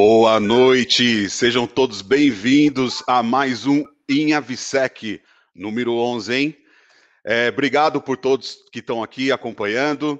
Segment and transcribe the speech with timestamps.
[0.00, 5.20] Boa noite, sejam todos bem-vindos a mais um Inhavisec,
[5.52, 6.56] número 11, hein?
[7.24, 10.16] É, obrigado por todos que estão aqui acompanhando.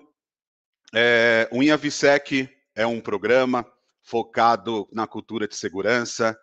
[0.92, 3.64] É, o Inhavisec é um programa
[4.02, 6.36] focado na cultura de segurança,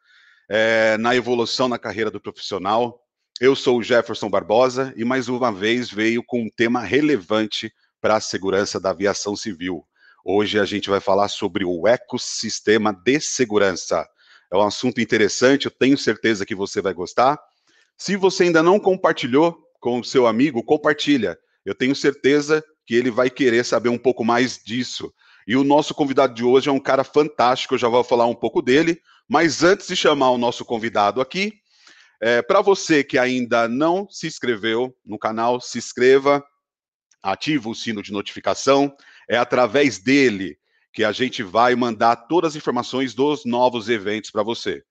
[0.50, 3.02] é, na evolução na carreira do profissional.
[3.42, 8.16] Eu sou o Jefferson Barbosa e mais uma vez veio com um tema relevante para
[8.16, 9.86] a segurança da aviação civil
[10.28, 14.04] Hoje a gente vai falar sobre o ecossistema de segurança.
[14.52, 17.40] É um assunto interessante, eu tenho certeza que você vai gostar.
[17.96, 21.38] Se você ainda não compartilhou com o seu amigo, compartilha.
[21.64, 25.14] Eu tenho certeza que ele vai querer saber um pouco mais disso.
[25.48, 28.34] E o nosso convidado de hoje é um cara fantástico, eu já vou falar um
[28.34, 29.00] pouco dele.
[29.30, 31.54] Mas antes de chamar o nosso convidado aqui,
[32.20, 36.44] é, para você que ainda não se inscreveu no canal, se inscreva,
[37.22, 38.92] ativa o sino de notificação.
[39.30, 40.58] É através dele
[40.94, 44.82] que a gente vai mandar todas as informações dos novos eventos para você.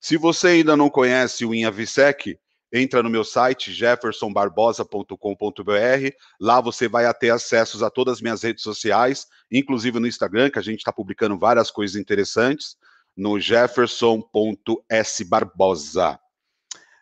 [0.00, 2.36] Se você ainda não conhece o Inhavisec,
[2.72, 6.10] entra no meu site jeffersonbarbosa.com.br.
[6.40, 10.58] Lá você vai ter acesso a todas as minhas redes sociais, inclusive no Instagram, que
[10.58, 12.76] a gente está publicando várias coisas interessantes,
[13.16, 16.20] no jefferson.sbarbosa.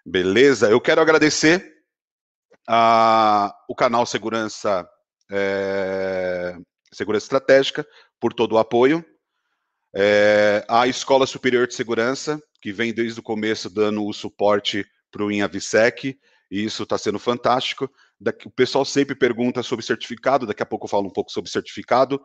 [0.06, 0.70] Beleza?
[0.70, 1.74] Eu quero agradecer
[2.68, 4.88] a, o canal Segurança
[5.30, 6.56] é,
[6.94, 7.86] Segurança Estratégica,
[8.20, 9.04] por todo o apoio.
[9.94, 15.24] É, a Escola Superior de Segurança, que vem desde o começo dando o suporte para
[15.24, 16.18] o INAVSEC,
[16.50, 17.90] e isso está sendo fantástico.
[18.20, 21.50] Daqui, o pessoal sempre pergunta sobre certificado, daqui a pouco eu falo um pouco sobre
[21.50, 22.20] certificado,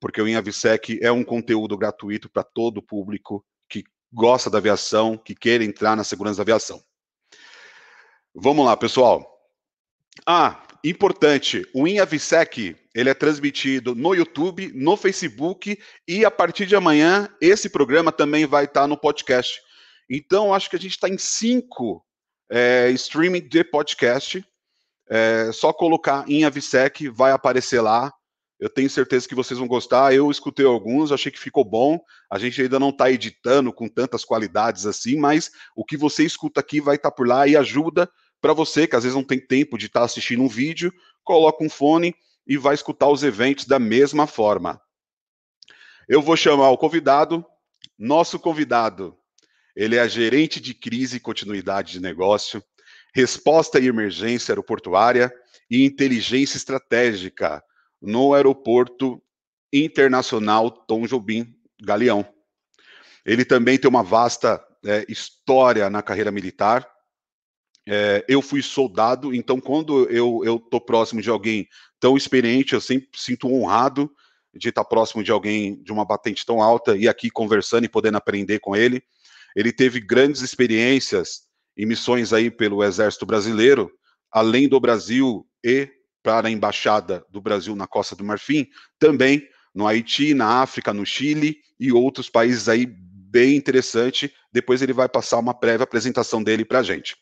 [0.00, 3.82] porque o INAVSEC é um conteúdo gratuito para todo o público que
[4.12, 6.80] gosta da aviação, que queira entrar na segurança da aviação.
[8.34, 9.26] Vamos lá, pessoal.
[10.24, 16.74] Ah, importante, o INAVSEC ele é transmitido no YouTube, no Facebook e a partir de
[16.76, 19.60] amanhã esse programa também vai estar no podcast.
[20.10, 22.04] Então, acho que a gente está em cinco
[22.50, 24.44] é, streaming de podcast.
[25.10, 28.12] É, só colocar em Avisec, vai aparecer lá.
[28.58, 30.12] Eu tenho certeza que vocês vão gostar.
[30.12, 32.00] Eu escutei alguns, achei que ficou bom.
[32.30, 36.60] A gente ainda não está editando com tantas qualidades assim, mas o que você escuta
[36.60, 39.38] aqui vai estar tá por lá e ajuda para você que às vezes não tem
[39.38, 40.92] tempo de estar tá assistindo um vídeo,
[41.24, 42.14] coloca um fone
[42.46, 44.80] e vai escutar os eventos da mesma forma.
[46.08, 47.44] Eu vou chamar o convidado.
[47.98, 49.16] Nosso convidado,
[49.76, 52.62] ele é gerente de crise e continuidade de negócio,
[53.14, 55.32] resposta e emergência aeroportuária
[55.70, 57.62] e inteligência estratégica
[58.00, 59.22] no Aeroporto
[59.72, 62.26] Internacional Tom Jobim Galeão.
[63.24, 66.88] Ele também tem uma vasta é, história na carreira militar,
[67.90, 71.66] é, eu fui soldado, então quando eu estou próximo de alguém
[71.98, 74.10] tão experiente, eu sempre sinto honrado
[74.54, 78.18] de estar próximo de alguém de uma patente tão alta e aqui conversando e podendo
[78.18, 79.02] aprender com ele.
[79.56, 81.44] Ele teve grandes experiências
[81.78, 83.90] em missões aí pelo Exército Brasileiro,
[84.30, 85.88] além do Brasil e
[86.22, 88.66] para a Embaixada do Brasil na Costa do Marfim,
[88.98, 94.30] também no Haiti, na África, no Chile e outros países aí bem interessante.
[94.52, 97.16] Depois ele vai passar uma prévia apresentação dele para a gente.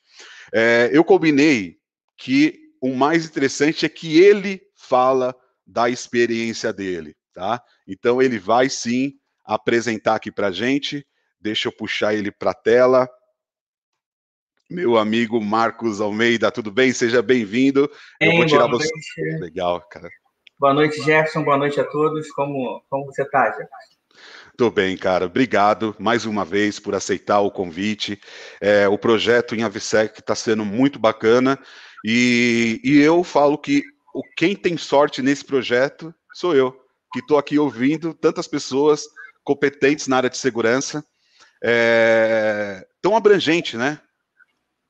[0.53, 1.79] É, eu combinei
[2.17, 5.35] que o mais interessante é que ele fala
[5.67, 7.63] da experiência dele, tá?
[7.87, 9.15] Então ele vai sim
[9.45, 11.07] apresentar aqui para gente.
[11.41, 13.09] Deixa eu puxar ele para a tela.
[14.69, 16.93] Meu amigo Marcos Almeida, tudo bem?
[16.93, 17.91] Seja bem-vindo.
[18.21, 18.91] Eu vou tirar você.
[19.39, 20.09] Legal, cara.
[20.59, 21.45] Boa noite, Jefferson.
[21.45, 22.31] Boa noite a todos.
[22.33, 23.96] Como, como você está, Jefferson?
[24.57, 25.27] Tô bem, cara.
[25.27, 28.19] Obrigado mais uma vez por aceitar o convite.
[28.59, 31.59] É, o projeto em Avisec está sendo muito bacana
[32.03, 33.83] e, e eu falo que
[34.35, 36.73] quem tem sorte nesse projeto sou eu,
[37.13, 39.05] que estou aqui ouvindo tantas pessoas
[39.45, 41.05] competentes na área de segurança,
[41.63, 44.01] é, tão abrangente, né?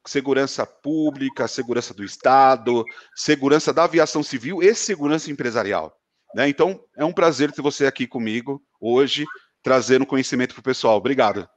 [0.07, 2.85] Segurança pública, segurança do Estado,
[3.17, 5.93] segurança da aviação civil e segurança empresarial.
[6.37, 6.49] Né?
[6.49, 9.25] Então, é um prazer ter você aqui comigo hoje
[9.67, 10.97] trazendo conhecimento para o pessoal.
[10.97, 11.49] Obrigado.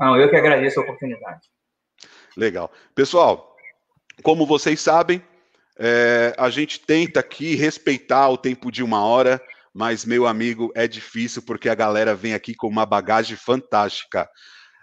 [0.00, 1.46] Não, eu que agradeço a oportunidade.
[2.34, 2.72] Legal.
[2.94, 3.54] Pessoal,
[4.22, 5.22] como vocês sabem,
[5.78, 9.42] é, a gente tenta aqui respeitar o tempo de uma hora,
[9.74, 14.26] mas, meu amigo, é difícil porque a galera vem aqui com uma bagagem fantástica.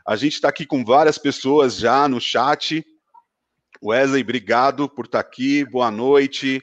[0.07, 2.85] A gente está aqui com várias pessoas já no chat.
[3.83, 5.65] Wesley, obrigado por estar tá aqui.
[5.65, 6.61] Boa noite.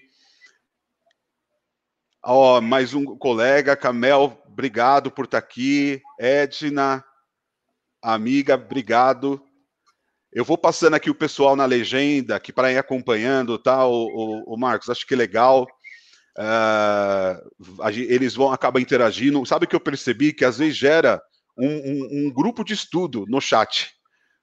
[2.24, 6.00] Ó, mais um colega, Camel, obrigado por estar aqui.
[6.18, 7.04] Edna,
[8.02, 9.42] amiga, obrigado.
[10.32, 14.54] Eu vou passando aqui o pessoal na legenda, que para ir acompanhando, tá, o, o,
[14.54, 15.66] o, Marcos, acho que é legal.
[16.38, 19.44] Uh, eles vão acabar interagindo.
[19.44, 21.20] Sabe que eu percebi que às vezes gera
[21.58, 23.90] um, um, um grupo de estudo no chat.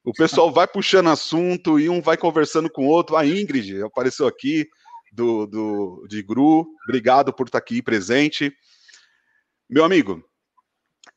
[0.04, 3.16] O pessoal vai puxando assunto e um vai conversando com o outro.
[3.16, 4.68] A Ingrid apareceu aqui
[5.12, 6.68] do, do de Gru.
[6.88, 8.54] Obrigado por estar aqui presente.
[9.72, 10.24] Meu amigo,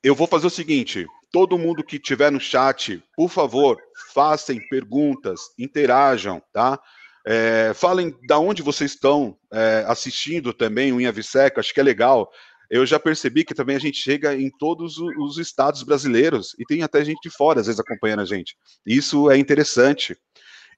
[0.04, 3.78] eu vou fazer o seguinte: todo mundo que tiver no chat, por favor,
[4.12, 6.78] façam perguntas, interajam, tá?
[7.26, 11.82] É, falem da onde vocês estão é, assistindo também o Inha Viseca, acho que é
[11.82, 12.31] legal.
[12.69, 16.82] Eu já percebi que também a gente chega em todos os estados brasileiros e tem
[16.82, 18.55] até gente de fora, às vezes, acompanhando a gente.
[18.84, 20.14] Isso é interessante.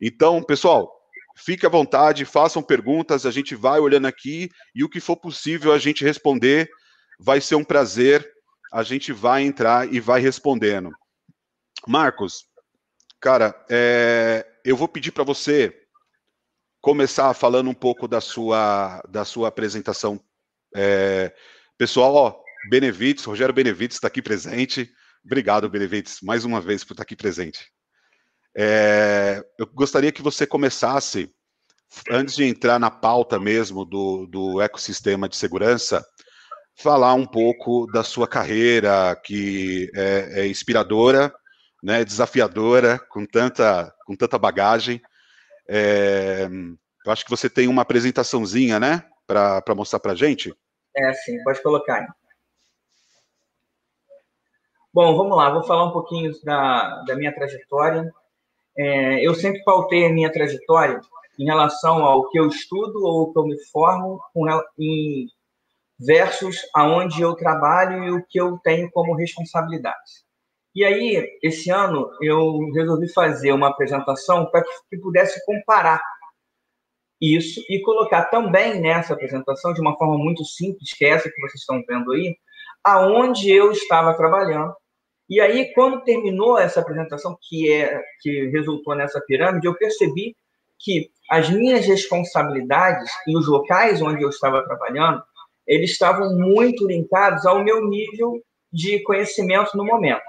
[0.01, 0.93] Então, pessoal,
[1.37, 5.73] fique à vontade, façam perguntas, a gente vai olhando aqui e o que for possível
[5.73, 6.69] a gente responder.
[7.19, 8.35] Vai ser um prazer
[8.75, 10.91] a gente vai entrar e vai respondendo.
[11.87, 12.45] Marcos,
[13.21, 15.73] cara, é, eu vou pedir para você
[16.81, 20.21] começar falando um pouco da sua, da sua apresentação.
[20.75, 21.33] É,
[21.79, 24.93] pessoal, ó, Benevites, Rogério Benevites está aqui presente.
[25.25, 27.71] Obrigado, Benevites, mais uma vez por estar aqui presente.
[28.57, 31.33] É, eu gostaria que você começasse,
[32.11, 36.05] antes de entrar na pauta mesmo do, do ecossistema de segurança,
[36.77, 41.33] falar um pouco da sua carreira, que é, é inspiradora,
[41.83, 45.01] né, desafiadora, com tanta, com tanta bagagem.
[45.69, 46.49] É,
[47.05, 50.55] eu acho que você tem uma apresentaçãozinha, né, para mostrar para a gente.
[50.97, 52.07] É, sim, pode colocar.
[54.93, 58.13] Bom, vamos lá, vou falar um pouquinho da, da minha trajetória.
[58.77, 61.01] É, eu sempre pautei a minha trajetória
[61.39, 64.47] em relação ao que eu estudo ou que eu me formo com,
[64.79, 65.29] em
[65.99, 70.25] versus aonde eu trabalho e o que eu tenho como responsabilidade.
[70.75, 76.03] E aí, esse ano, eu resolvi fazer uma apresentação para que pudesse comparar
[77.21, 81.41] isso e colocar também nessa apresentação, de uma forma muito simples, que é essa que
[81.41, 82.37] vocês estão vendo aí,
[82.83, 84.75] aonde eu estava trabalhando.
[85.29, 90.37] E aí, quando terminou essa apresentação, que é que resultou nessa pirâmide, eu percebi
[90.79, 95.23] que as minhas responsabilidades e os locais onde eu estava trabalhando
[95.67, 100.25] eles estavam muito linkados ao meu nível de conhecimento no momento.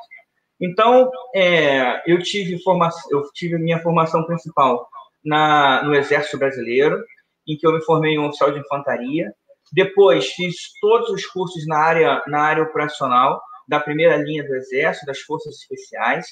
[0.60, 4.88] Então, é, eu tive formação, eu tive minha formação principal
[5.24, 7.04] na, no Exército Brasileiro,
[7.48, 9.34] em que eu me formei em um oficial de infantaria.
[9.74, 15.06] Depois fiz todos os cursos na área na área operacional da primeira linha do Exército,
[15.06, 16.26] das Forças Especiais.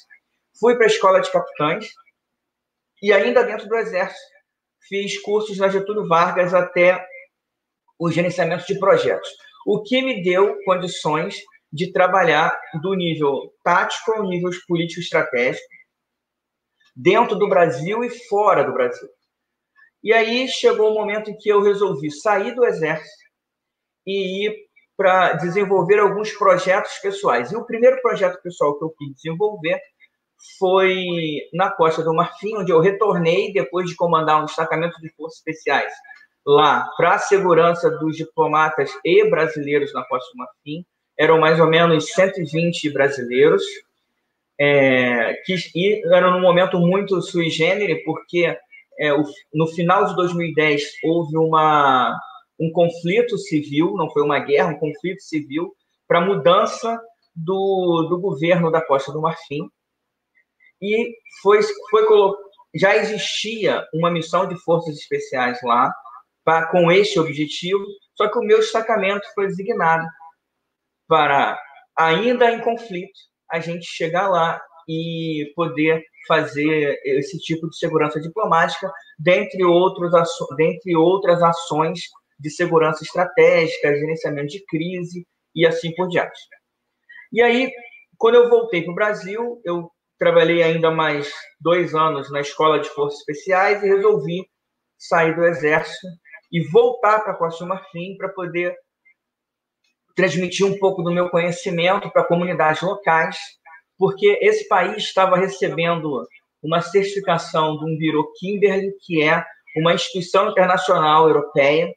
[0.60, 1.88] Fui para a escola de capitães
[3.02, 4.34] e ainda dentro do Exército
[4.88, 7.06] fiz cursos na Getúlio Vargas até
[8.04, 9.30] o gerenciamento de projetos,
[9.66, 11.38] o que me deu condições
[11.72, 15.66] de trabalhar do nível tático ao nível político estratégico,
[16.94, 19.08] dentro do Brasil e fora do Brasil.
[20.04, 23.24] E aí chegou o momento em que eu resolvi sair do Exército
[24.06, 24.56] e ir
[24.98, 27.54] para desenvolver alguns projetos pessoais.
[27.54, 29.80] E o primeiro projeto pessoal que eu quis desenvolver
[30.60, 31.06] foi
[31.54, 35.94] na Costa do Marfim, onde eu retornei depois de comandar um destacamento de forças especiais
[36.45, 40.86] lá para a segurança dos diplomatas e brasileiros na Costa do Marfim.
[41.18, 43.63] Eram mais ou menos 120 brasileiros,
[44.60, 48.57] é, que e eram num momento muito sui generis, porque
[49.00, 49.23] é, o,
[49.54, 52.18] no final de 2010 houve uma,
[52.59, 55.73] um conflito civil, não foi uma guerra, um conflito civil,
[56.07, 57.00] para mudança
[57.35, 59.69] do, do governo da Costa do Marfim.
[60.81, 61.59] E foi,
[61.90, 62.06] foi
[62.76, 65.92] já existia uma missão de forças especiais lá,
[66.44, 67.83] pra, com este objetivo,
[68.16, 70.06] só que o meu destacamento foi designado
[71.07, 71.59] para,
[71.97, 73.19] ainda em conflito,
[73.52, 80.12] a gente chegar lá e poder fazer esse tipo de segurança diplomática, dentre, outros,
[80.57, 82.00] dentre outras ações
[82.40, 86.40] de segurança estratégica, gerenciamento de crise e assim por diante.
[87.31, 87.71] E aí,
[88.18, 92.90] quando eu voltei para o Brasil, eu trabalhei ainda mais dois anos na Escola de
[92.90, 94.45] Forças Especiais e resolvi
[94.97, 96.07] sair do Exército
[96.54, 98.78] e voltar para Costa do Marfim para poder
[100.16, 103.36] transmitir um pouco do meu conhecimento para comunidades locais,
[103.98, 106.28] porque esse país estava recebendo
[106.62, 109.44] uma certificação de um Bureau Kimberley, que é
[109.76, 111.92] uma instituição internacional europeia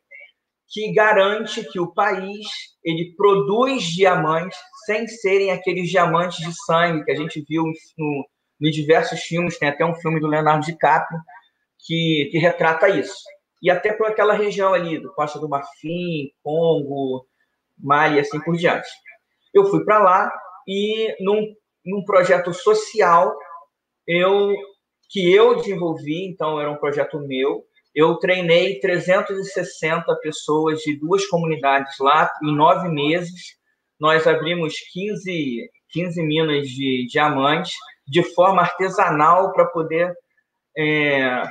[0.68, 2.46] que garante que o país
[2.82, 7.62] ele produz diamantes sem serem aqueles diamantes de sangue que a gente viu
[7.98, 8.26] no,
[8.62, 11.20] em diversos filmes, tem até um filme do Leonardo DiCaprio
[11.78, 13.35] que, que retrata isso
[13.66, 17.26] e até por aquela região ali, do Costa do Marfim, Congo,
[17.76, 18.88] Mali, assim por diante.
[19.52, 20.32] Eu fui para lá
[20.68, 21.52] e num,
[21.84, 23.36] num projeto social
[24.06, 24.54] eu
[25.10, 31.98] que eu desenvolvi, então era um projeto meu, eu treinei 360 pessoas de duas comunidades
[31.98, 33.56] lá em nove meses
[33.98, 37.72] nós abrimos 15, 15 minas de diamantes
[38.06, 40.14] de forma artesanal para poder,
[40.78, 41.42] é,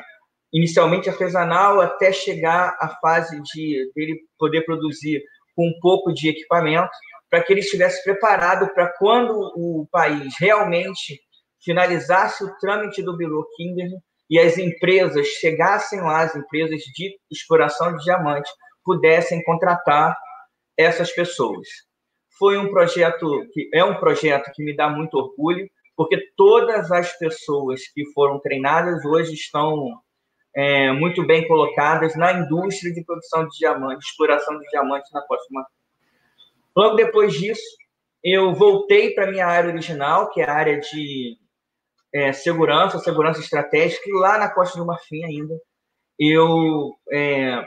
[0.55, 5.21] inicialmente artesanal, até chegar à fase de dele poder produzir
[5.53, 6.89] com um pouco de equipamento,
[7.29, 11.19] para que ele estivesse preparado para quando o país realmente
[11.61, 13.45] finalizasse o trâmite do Below
[14.29, 18.49] e as empresas chegassem lá, as empresas de exploração de diamante,
[18.83, 20.15] pudessem contratar
[20.77, 21.67] essas pessoas.
[22.39, 27.17] Foi um projeto que é um projeto que me dá muito orgulho, porque todas as
[27.17, 29.99] pessoas que foram treinadas hoje estão
[30.55, 35.45] é, muito bem colocadas na indústria de produção de diamantes, exploração de diamantes na Costa
[35.49, 35.73] do Marfim.
[36.75, 37.77] Logo depois disso,
[38.23, 41.37] eu voltei para minha área original, que é a área de
[42.13, 45.53] é, segurança, segurança estratégica, e lá na Costa do Marfim ainda
[46.17, 47.61] eu é,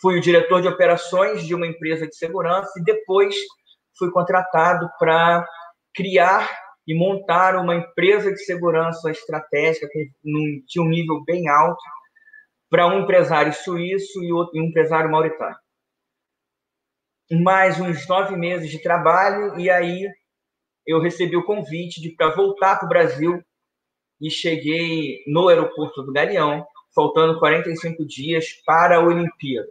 [0.00, 3.34] fui o diretor de operações de uma empresa de segurança e depois
[3.98, 5.44] fui contratado para
[5.92, 6.48] criar
[6.86, 10.10] e montar uma empresa de segurança estratégica que
[10.68, 11.82] tinha um nível bem alto
[12.70, 15.56] para um empresário suíço e, outro, e um empresário mauritano.
[17.30, 20.08] Mais uns nove meses de trabalho e aí
[20.86, 23.42] eu recebi o convite para voltar para o Brasil
[24.20, 29.68] e cheguei no aeroporto do Galeão, faltando 45 dias para a Olimpíada.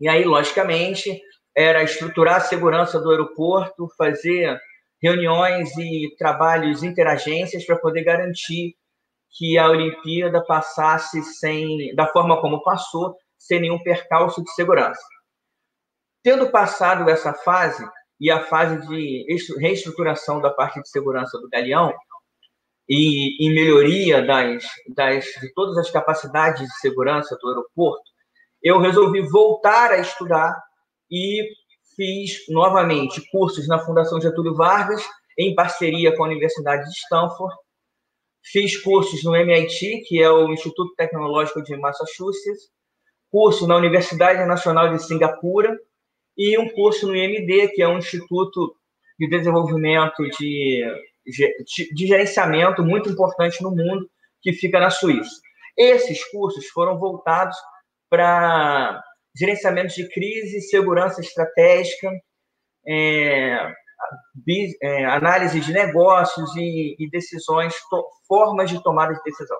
[0.00, 1.20] E aí, logicamente,
[1.56, 4.58] era estruturar a segurança do aeroporto, fazer
[5.02, 8.76] reuniões e trabalhos interagências para poder garantir
[9.32, 15.02] que a Olimpíada passasse sem, da forma como passou, sem nenhum percalço de segurança.
[16.22, 17.84] Tendo passado essa fase
[18.20, 19.26] e a fase de
[19.58, 21.92] reestruturação da parte de segurança do Galeão
[22.88, 28.02] e, e melhoria das, das, de todas as capacidades de segurança do aeroporto,
[28.62, 30.56] eu resolvi voltar a estudar
[31.10, 31.48] e
[31.96, 35.02] fiz novamente cursos na Fundação Getúlio Vargas,
[35.38, 37.54] em parceria com a Universidade de Stanford,
[38.44, 42.70] Fiz cursos no MIT, que é o Instituto Tecnológico de Massachusetts,
[43.30, 45.78] curso na Universidade Nacional de Singapura
[46.36, 48.74] e um curso no IMD, que é um Instituto
[49.18, 50.84] de Desenvolvimento de,
[51.24, 54.10] de Gerenciamento muito importante no mundo,
[54.42, 55.40] que fica na Suíça.
[55.76, 57.56] Esses cursos foram voltados
[58.10, 59.02] para
[59.34, 62.10] gerenciamento de crise, segurança estratégica,
[62.86, 63.72] é,
[64.82, 69.58] é, análise de negócios e, e decisões, to, formas de tomada de decisão.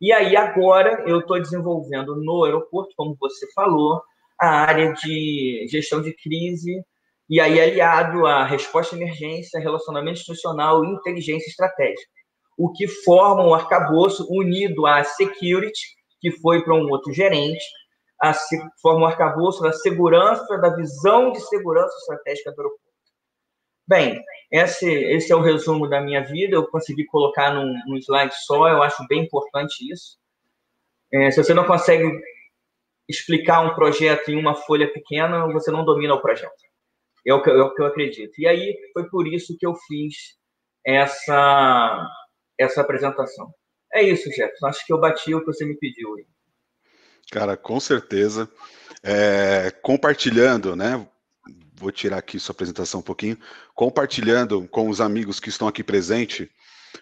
[0.00, 4.02] E aí, agora, eu estou desenvolvendo no aeroporto, como você falou,
[4.40, 6.82] a área de gestão de crise,
[7.28, 12.10] e aí aliado à resposta à emergência, relacionamento institucional e inteligência estratégica,
[12.58, 15.80] o que forma um arcabouço unido à security,
[16.20, 17.64] que foi para um outro gerente,
[18.20, 18.34] a,
[18.80, 22.83] forma um arcabouço da segurança, da visão de segurança estratégica do aeroporto.
[23.86, 26.56] Bem, esse, esse é o resumo da minha vida.
[26.56, 30.18] Eu consegui colocar num, num slide só, eu acho bem importante isso.
[31.12, 32.04] É, se você não consegue
[33.08, 36.52] explicar um projeto em uma folha pequena, você não domina o projeto.
[37.26, 38.32] É o que, é o que eu acredito.
[38.38, 40.14] E aí foi por isso que eu fiz
[40.84, 42.06] essa,
[42.58, 43.52] essa apresentação.
[43.92, 44.66] É isso, Jefferson.
[44.66, 46.14] Acho que eu bati o que você me pediu.
[47.30, 48.48] Cara, com certeza.
[49.02, 51.06] É, compartilhando, né?
[51.74, 53.38] Vou tirar aqui sua apresentação um pouquinho,
[53.74, 56.48] compartilhando com os amigos que estão aqui presentes,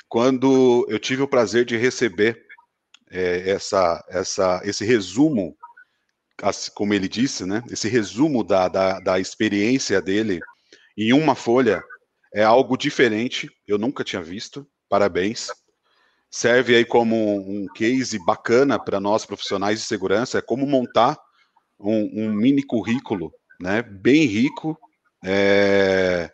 [0.09, 2.43] quando eu tive o prazer de receber
[3.11, 5.57] é, essa, essa, esse resumo,
[6.75, 10.41] como ele disse, né, esse resumo da, da, da experiência dele
[10.97, 11.83] em uma folha,
[12.35, 15.49] é algo diferente, eu nunca tinha visto, parabéns.
[16.31, 21.19] Serve aí como um case bacana para nós profissionais de segurança, é como montar
[21.79, 23.31] um, um mini currículo
[23.63, 23.81] né?
[23.81, 24.77] Bem rico.
[25.25, 26.31] É...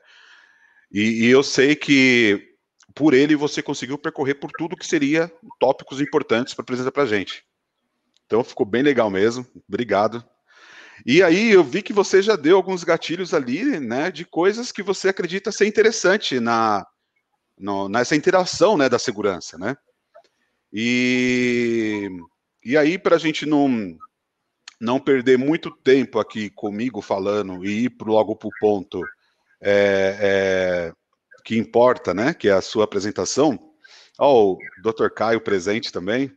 [0.90, 2.42] E, e, eu sei que
[2.94, 5.30] por ele você conseguiu percorrer por tudo que seria
[5.60, 7.44] tópicos importantes para apresentar para gente.
[8.24, 9.46] Então ficou bem legal mesmo.
[9.68, 10.24] Obrigado.
[11.04, 14.82] E aí eu vi que você já deu alguns gatilhos ali, né, de coisas que
[14.82, 16.84] você acredita ser interessante na
[17.56, 19.76] no, nessa interação, né, da segurança, né?
[20.72, 22.08] E
[22.64, 23.96] e aí para a gente não
[24.80, 29.02] não perder muito tempo aqui comigo falando e ir logo para o ponto
[29.60, 30.92] é, é,
[31.44, 32.32] que importa, né?
[32.32, 33.58] Que é a sua apresentação.
[34.18, 35.08] Ó, oh, o Dr.
[35.08, 36.32] Caio presente também.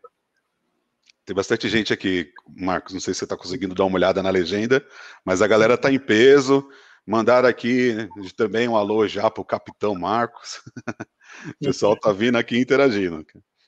[1.25, 2.93] Tem bastante gente aqui, Marcos.
[2.93, 4.85] Não sei se você está conseguindo dar uma olhada na legenda,
[5.23, 6.67] mas a galera está em peso.
[7.05, 7.95] Mandaram aqui
[8.35, 10.61] também um alô já para o Capitão Marcos.
[11.61, 13.25] o pessoal está vindo aqui interagindo.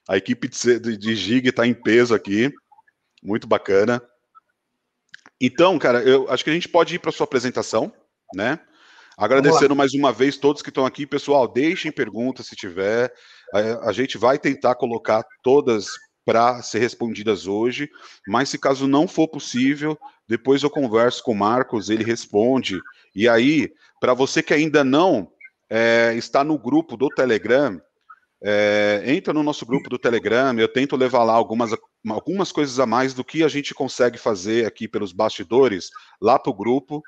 [0.07, 2.51] A equipe de, de Gig está em peso aqui.
[3.21, 4.01] Muito bacana.
[5.45, 7.91] Então, cara, eu acho que a gente pode ir para sua apresentação,
[8.33, 8.57] né?
[9.17, 11.05] Agradecendo mais uma vez todos que estão aqui.
[11.05, 13.13] Pessoal, deixem perguntas se tiver.
[13.53, 15.87] A, a gente vai tentar colocar todas
[16.25, 17.89] para ser respondidas hoje,
[18.25, 22.79] mas se caso não for possível, depois eu converso com o Marcos, ele responde.
[23.13, 23.69] E aí,
[23.99, 25.29] para você que ainda não
[25.69, 27.81] é, está no grupo do Telegram,
[28.41, 31.71] é, entra no nosso grupo do Telegram, eu tento levar lá algumas,
[32.11, 35.89] algumas coisas a mais do que a gente consegue fazer aqui pelos bastidores,
[36.21, 37.01] lá para o grupo.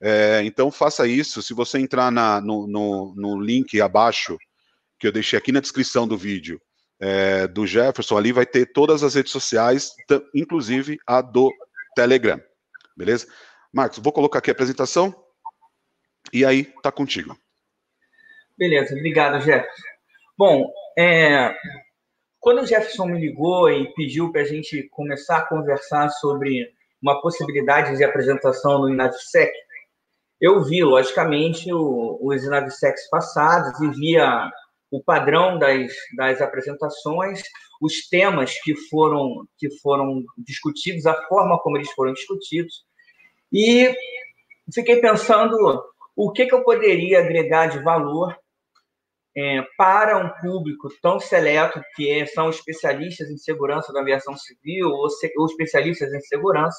[0.00, 1.42] É, então faça isso.
[1.42, 4.36] Se você entrar na, no, no, no, link abaixo,
[4.98, 6.60] que eu deixei aqui na descrição do vídeo,
[7.00, 9.92] é, do Jefferson, ali vai ter todas as redes sociais,
[10.34, 11.52] inclusive a do
[11.94, 12.40] Telegram.
[12.96, 13.26] Beleza?
[13.72, 15.14] Marcos, vou colocar aqui a apresentação.
[16.32, 17.36] E aí, tá contigo.
[18.56, 19.82] Beleza, obrigado, Jefferson.
[20.36, 21.54] Bom, é,
[22.46, 26.72] quando o Jefferson me ligou e pediu para a gente começar a conversar sobre
[27.02, 29.52] uma possibilidade de apresentação no INAVSEC,
[30.40, 34.48] eu vi, logicamente, o, os INAVSECs passados e via
[34.92, 37.42] o padrão das, das apresentações,
[37.82, 42.84] os temas que foram, que foram discutidos, a forma como eles foram discutidos,
[43.52, 43.92] e
[44.72, 45.82] fiquei pensando
[46.14, 48.38] o que, que eu poderia agregar de valor
[49.36, 54.88] é, para um público tão seleto que é, são especialistas em segurança da aviação civil
[54.88, 56.78] ou, se, ou especialistas em segurança,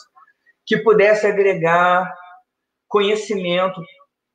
[0.66, 2.12] que pudesse agregar
[2.88, 3.80] conhecimento,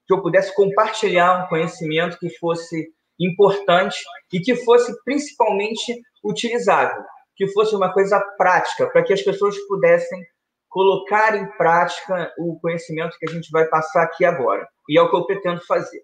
[0.07, 3.99] que eu pudesse compartilhar um conhecimento que fosse importante
[4.33, 7.03] e que fosse principalmente utilizável,
[7.35, 10.21] que fosse uma coisa prática, para que as pessoas pudessem
[10.69, 14.67] colocar em prática o conhecimento que a gente vai passar aqui agora.
[14.89, 16.03] E é o que eu pretendo fazer.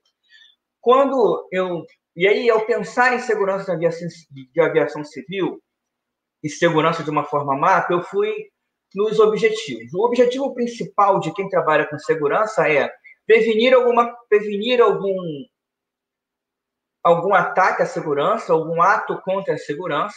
[0.81, 1.85] Quando eu
[2.19, 5.63] e aí, ao pensar em segurança de aviação, de aviação civil
[6.43, 8.35] e segurança de uma forma macro, eu fui
[8.93, 9.95] nos objetivos.
[9.95, 12.90] O objetivo principal de quem trabalha com segurança é
[13.25, 15.14] prevenir alguma prevenir algum
[17.05, 20.16] algum ataque à segurança, algum ato contra a segurança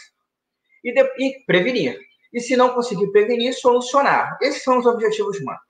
[0.82, 1.96] e, de, e prevenir.
[2.32, 4.36] E se não conseguir prevenir, solucionar.
[4.42, 5.64] Esses são os objetivos macro.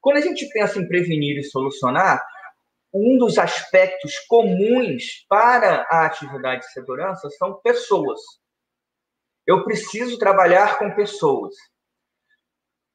[0.00, 2.24] Quando a gente pensa em prevenir e solucionar,
[2.92, 8.20] um dos aspectos comuns para a atividade de segurança são pessoas.
[9.46, 11.54] Eu preciso trabalhar com pessoas.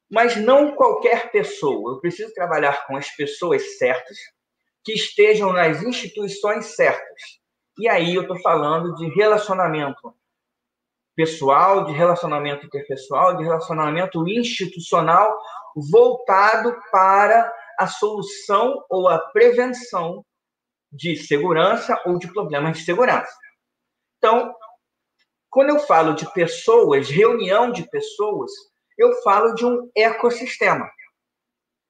[0.10, 1.94] Mas não qualquer pessoa.
[1.94, 4.18] Eu preciso trabalhar com as pessoas certas,
[4.84, 7.22] que estejam nas instituições certas.
[7.78, 10.16] E aí eu estou falando de relacionamento
[11.16, 15.38] pessoal, de relacionamento interpessoal, de relacionamento institucional
[15.92, 20.26] voltado para a solução ou a prevenção
[20.92, 23.32] de segurança ou de problemas de segurança.
[24.18, 24.54] Então,
[25.50, 28.52] quando eu falo de pessoas, reunião de pessoas,
[28.98, 30.90] eu falo de um ecossistema.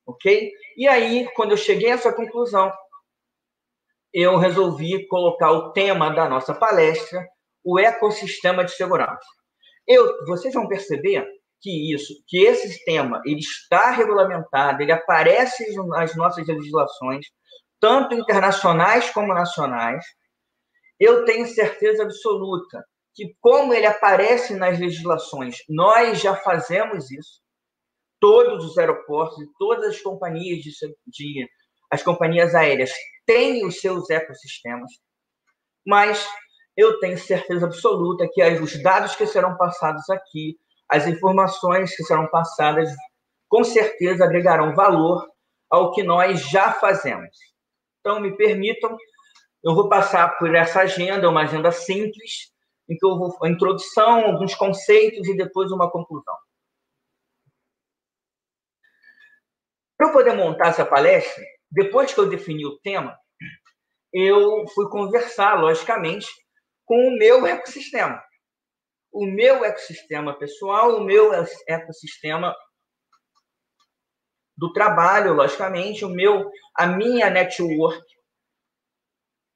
[0.05, 0.51] Ok?
[0.77, 2.71] E aí, quando eu cheguei a essa conclusão,
[4.13, 7.27] eu resolvi colocar o tema da nossa palestra,
[7.63, 9.25] o ecossistema de segurança.
[9.85, 11.27] Eu, vocês vão perceber
[11.61, 17.25] que isso, que esse sistema ele está regulamentado, ele aparece nas nossas legislações,
[17.79, 20.03] tanto internacionais como nacionais.
[20.99, 27.41] Eu tenho certeza absoluta que, como ele aparece nas legislações, nós já fazemos isso.
[28.19, 30.71] Todos os aeroportos e todas as companhias de,
[31.07, 31.47] de
[31.91, 32.91] as companhias aéreas
[33.25, 34.91] têm os seus ecossistemas,
[35.85, 36.27] mas
[36.75, 40.57] eu tenho certeza absoluta que os dados que serão passados aqui
[40.89, 42.89] as informações que serão passadas
[43.49, 45.27] com certeza agregarão valor
[45.69, 47.35] ao que nós já fazemos.
[47.99, 48.95] Então, me permitam,
[49.63, 52.51] eu vou passar por essa agenda, uma agenda simples,
[52.89, 56.35] em que eu vou a introdução, alguns conceitos e depois uma conclusão.
[59.97, 63.17] Para eu poder montar essa palestra, depois que eu defini o tema,
[64.13, 66.27] eu fui conversar, logicamente,
[66.85, 68.23] com o meu ecossistema
[69.17, 71.31] o meu ecossistema pessoal, o meu
[71.67, 72.55] ecossistema
[74.55, 78.05] do trabalho, logicamente, o meu, a minha network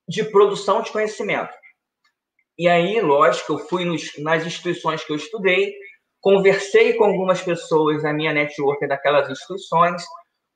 [0.07, 1.53] de produção de conhecimento.
[2.57, 5.75] E aí, lógico, eu fui nos, nas instituições que eu estudei,
[6.19, 10.03] conversei com algumas pessoas da minha network daquelas instituições,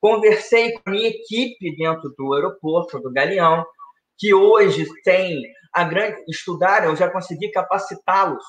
[0.00, 3.64] conversei com a minha equipe dentro do aeroporto, do Galeão,
[4.18, 5.42] que hoje tem
[5.72, 8.44] a grande estudaram, eu já consegui capacitá-los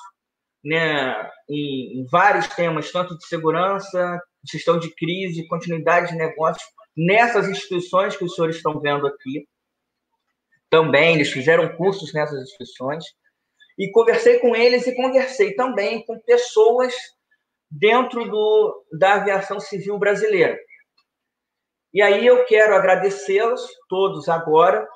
[0.64, 7.48] né, em, em, vários temas, tanto de segurança, gestão de crise, continuidade de negócios, nessas
[7.48, 9.48] instituições que os senhores estão vendo aqui.
[10.70, 13.06] Também, eles fizeram cursos nessas instituições.
[13.78, 16.94] E conversei com eles e conversei também com pessoas
[17.70, 20.58] dentro do, da aviação civil brasileira.
[21.94, 24.88] E aí eu quero agradecê-los todos agora,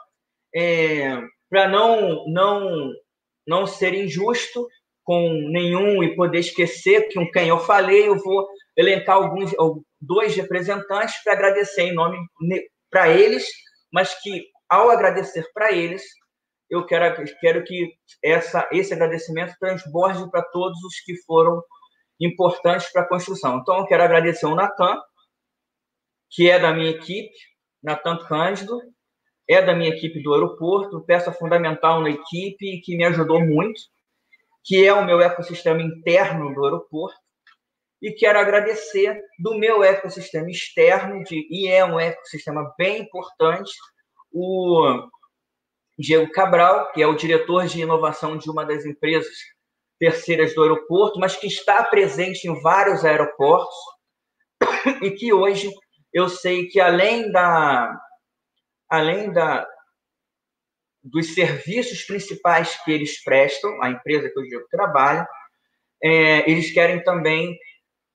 [0.54, 2.92] é, para não, não,
[3.48, 4.68] não ser injusto
[5.12, 8.48] com nenhum e poder esquecer que um quem eu falei, eu vou
[8.78, 9.52] elencar alguns
[10.00, 12.18] dois representantes para agradecer em nome
[12.90, 13.46] para eles,
[13.92, 16.02] mas que ao agradecer para eles,
[16.70, 17.94] eu quero, quero que
[18.24, 21.62] essa, esse agradecimento transborde para todos os que foram
[22.18, 23.58] importantes para a construção.
[23.58, 24.98] Então, eu quero agradecer ao Natan,
[26.30, 27.36] que é da minha equipe,
[27.84, 28.80] Natan Cândido,
[29.46, 33.82] é da minha equipe do aeroporto, peça fundamental na equipe que me ajudou muito,
[34.64, 37.20] que é o meu ecossistema interno do aeroporto.
[38.02, 43.72] E quero agradecer do meu ecossistema externo, de, e é um ecossistema bem importante,
[44.32, 45.08] o
[46.00, 49.36] Diego Cabral, que é o diretor de inovação de uma das empresas
[50.00, 53.76] terceiras do aeroporto, mas que está presente em vários aeroportos
[55.04, 55.72] e que hoje
[56.12, 57.96] eu sei que além da
[58.90, 59.66] além da
[61.04, 65.28] dos serviços principais que eles prestam, a empresa que o Diego trabalha,
[66.04, 67.58] é, eles querem também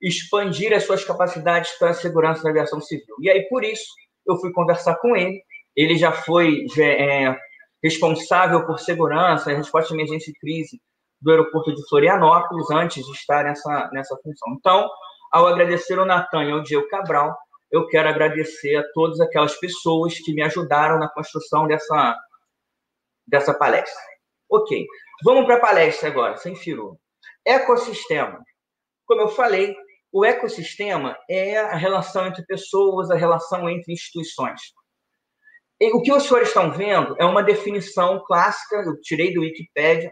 [0.01, 3.17] expandir as suas capacidades para a segurança da aviação civil.
[3.21, 3.87] E aí, por isso,
[4.27, 5.43] eu fui conversar com ele.
[5.75, 7.37] Ele já foi é,
[7.83, 10.81] responsável por segurança e resposta à emergência e crise
[11.21, 14.55] do aeroporto de Florianópolis, antes de estar nessa, nessa função.
[14.59, 14.89] Então,
[15.33, 17.37] ao agradecer o Natan e ao Diego Cabral,
[17.71, 22.17] eu quero agradecer a todas aquelas pessoas que me ajudaram na construção dessa,
[23.27, 24.01] dessa palestra.
[24.51, 24.87] Ok,
[25.25, 26.99] vamos para a palestra agora, sem firo.
[27.45, 28.43] Ecossistema.
[29.07, 29.75] Como eu falei,
[30.13, 34.61] o ecossistema é a relação entre pessoas, a relação entre instituições.
[35.81, 40.11] E o que os senhores estão vendo é uma definição clássica, eu tirei do Wikipedia,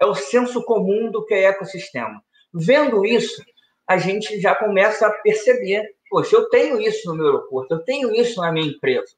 [0.00, 2.22] é o senso comum do que é ecossistema.
[2.52, 3.44] Vendo isso,
[3.86, 8.14] a gente já começa a perceber, poxa, eu tenho isso no meu aeroporto, eu tenho
[8.14, 9.14] isso na minha empresa.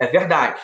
[0.00, 0.60] É verdade.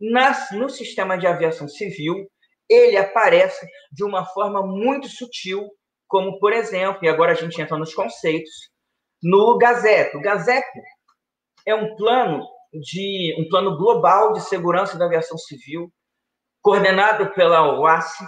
[0.00, 2.30] Nas, no sistema de aviação civil,
[2.68, 5.68] ele aparece de uma forma muito sutil,
[6.08, 8.70] como, por exemplo, e agora a gente entra nos conceitos,
[9.22, 10.16] no GAZEP.
[10.16, 10.66] O GAZEP
[11.66, 15.92] é um plano de um plano global de segurança da aviação civil,
[16.62, 18.26] coordenado pela OASI,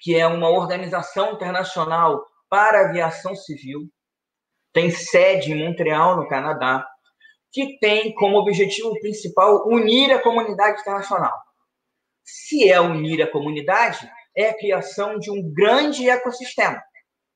[0.00, 3.88] que é uma organização internacional para aviação civil,
[4.72, 6.86] tem sede em Montreal, no Canadá,
[7.54, 11.32] que tem como objetivo principal unir a comunidade internacional.
[12.24, 16.82] Se é unir a comunidade, é a criação de um grande ecossistema,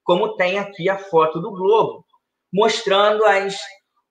[0.02, 2.04] como tem aqui a foto do globo,
[2.52, 3.56] mostrando as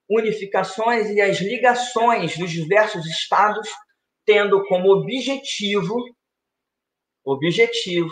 [0.10, 3.68] unificações e as ligações dos diversos estados,
[4.26, 5.94] tendo como objetivo
[7.26, 8.10] objetivo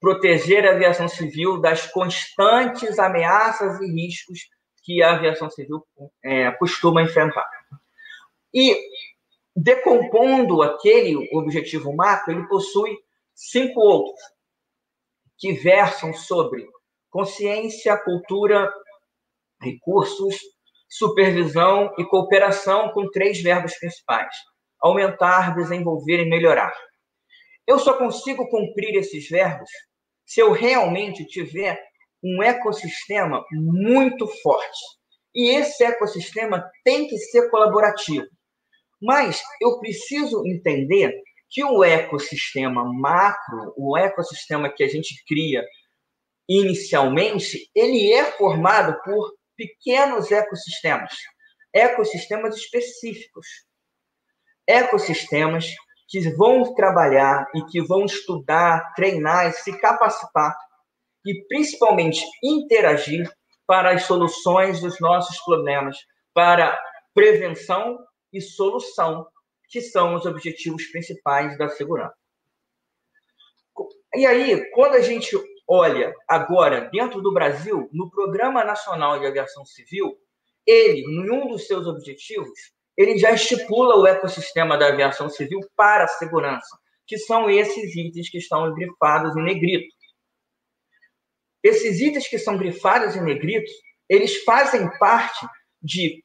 [0.00, 4.38] proteger a aviação civil das constantes ameaças e riscos
[4.84, 5.84] que a aviação civil
[6.22, 7.48] é, costuma enfrentar.
[8.52, 8.76] E
[9.56, 12.96] decompondo aquele objetivo macro, ele possui
[13.34, 14.20] cinco outros
[15.38, 16.66] que versam sobre
[17.10, 18.72] consciência, cultura,
[19.60, 20.38] recursos,
[20.88, 24.34] supervisão e cooperação com três verbos principais:
[24.80, 26.74] aumentar, desenvolver e melhorar.
[27.66, 29.70] Eu só consigo cumprir esses verbos
[30.26, 31.82] se eu realmente tiver
[32.24, 34.80] um ecossistema muito forte.
[35.34, 38.26] E esse ecossistema tem que ser colaborativo.
[39.02, 41.12] Mas eu preciso entender
[41.50, 45.62] que o ecossistema macro, o ecossistema que a gente cria
[46.48, 51.12] inicialmente, ele é formado por pequenos ecossistemas,
[51.72, 53.46] ecossistemas específicos,
[54.66, 55.66] ecossistemas
[56.08, 60.56] que vão trabalhar e que vão estudar, treinar e se capacitar
[61.24, 63.30] e principalmente interagir
[63.66, 65.96] para as soluções dos nossos problemas,
[66.34, 66.78] para
[67.14, 67.98] prevenção
[68.32, 69.26] e solução,
[69.68, 72.14] que são os objetivos principais da segurança.
[74.14, 79.64] E aí, quando a gente olha agora dentro do Brasil, no Programa Nacional de Aviação
[79.64, 80.16] Civil,
[80.66, 86.04] ele, em um dos seus objetivos, ele já estipula o ecossistema da aviação civil para
[86.04, 89.92] a segurança, que são esses itens que estão grifados em negrito.
[91.64, 93.72] Esses itens que são grifados em negrito,
[94.08, 95.46] eles fazem parte
[95.82, 96.22] de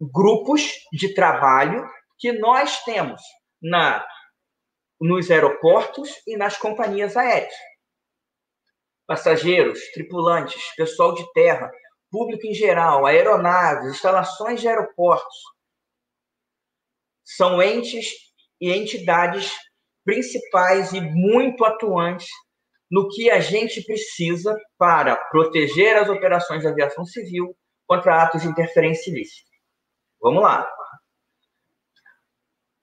[0.00, 3.22] grupos de trabalho que nós temos
[3.62, 4.06] na
[4.98, 7.54] nos aeroportos e nas companhias aéreas
[9.06, 11.70] passageiros, tripulantes, pessoal de terra,
[12.10, 15.36] público em geral, aeronaves, instalações de aeroportos.
[17.24, 18.10] São entes
[18.60, 19.52] e entidades
[20.04, 22.28] principais e muito atuantes
[22.90, 28.48] no que a gente precisa para proteger as operações de aviação civil, contra atos de
[28.48, 29.48] interferência ilícita.
[30.20, 30.68] Vamos lá.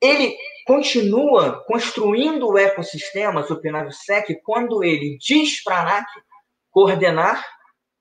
[0.02, 0.36] Ele
[0.66, 6.08] continua construindo o ecossistema do PNAVSEC quando ele diz para a ANAC
[6.72, 7.46] coordenar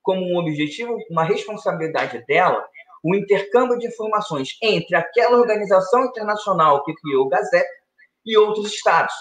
[0.01, 2.65] como um objetivo, uma responsabilidade dela,
[3.05, 7.71] o intercâmbio de informações entre aquela organização internacional que criou o Gazette
[8.25, 9.15] e outros estados.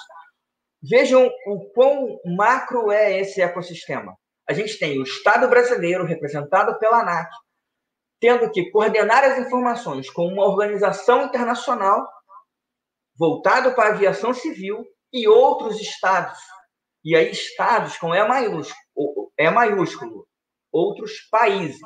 [0.82, 4.16] Vejam o quão macro é esse ecossistema.
[4.50, 7.30] A gente tem o Estado brasileiro, representado pela ANAC,
[8.20, 12.08] tendo que coordenar as informações com uma organização internacional
[13.18, 16.40] voltado para a aviação civil e outros estados.
[17.04, 20.28] E aí, estados com E maiúsculo, e maiúsculo
[20.72, 21.82] outros países.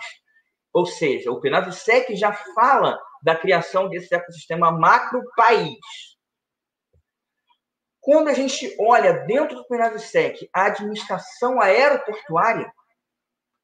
[0.74, 5.80] Ou seja, o PNAVSEC já fala da criação desse ecossistema macro-país.
[8.06, 12.72] Quando a gente olha dentro do PNAVSEC a administração aeroportuária,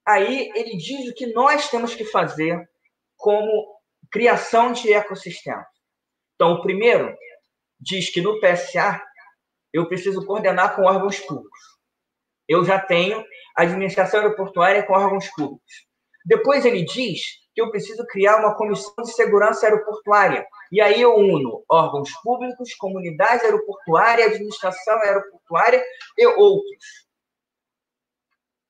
[0.04, 2.68] aí ele diz o que nós temos que fazer
[3.16, 3.80] como
[4.12, 5.64] criação de ecossistema.
[6.34, 7.16] Então, o primeiro
[7.80, 9.00] diz que no PSA
[9.72, 11.60] eu preciso coordenar com órgãos públicos.
[12.48, 13.24] Eu já tenho
[13.56, 15.88] administração aeroportuária com órgãos públicos.
[16.26, 17.22] Depois ele diz
[17.54, 20.48] que eu preciso criar uma comissão de segurança aeroportuária.
[20.72, 25.84] E aí eu uno órgãos públicos, comunidade aeroportuária, administração aeroportuária
[26.18, 26.86] e outros.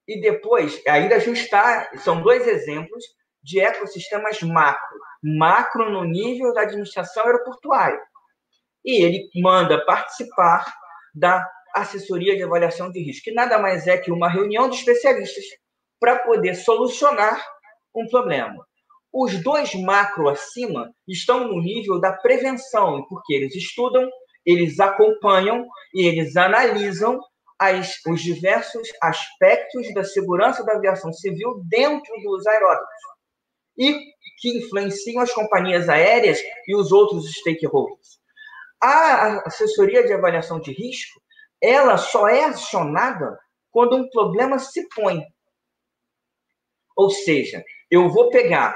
[0.08, 3.04] E depois, ainda ajustar, são dois exemplos
[3.44, 5.00] de ecossistemas macro.
[5.24, 8.02] Macro no nível da administração aeroportuária.
[8.84, 10.66] E ele manda participar
[11.14, 15.46] da assessoria de avaliação de risco, que nada mais é que uma reunião de especialistas
[16.00, 17.46] para poder solucionar
[17.96, 18.66] um problema.
[19.14, 24.10] Os dois macro acima estão no nível da prevenção, porque eles estudam,
[24.46, 27.20] eles acompanham e eles analisam
[27.60, 32.90] as, os diversos aspectos da segurança da aviação civil dentro dos aeródromos
[33.78, 33.94] e
[34.40, 38.20] que influenciam as companhias aéreas e os outros stakeholders.
[38.82, 41.22] A assessoria de avaliação de risco
[41.62, 43.38] ela só é acionada
[43.70, 45.24] quando um problema se põe.
[46.96, 48.76] Ou seja, eu vou pegar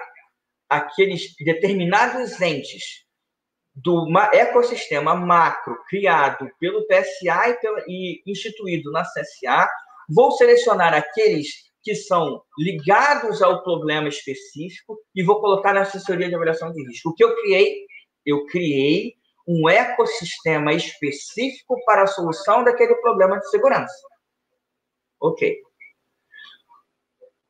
[0.70, 3.06] aqueles determinados entes
[3.76, 9.70] do ecossistema macro criado pelo PSA e, e instituído na CSA,
[10.10, 16.36] vou selecionar aqueles que são ligados ao problema específico e vou colocar na assessoria de
[16.36, 17.10] avaliação de risco.
[17.10, 17.86] O que eu criei?
[18.26, 19.14] Eu criei
[19.48, 23.94] um ecossistema específico para a solução daquele problema de segurança.
[25.22, 25.62] Ok.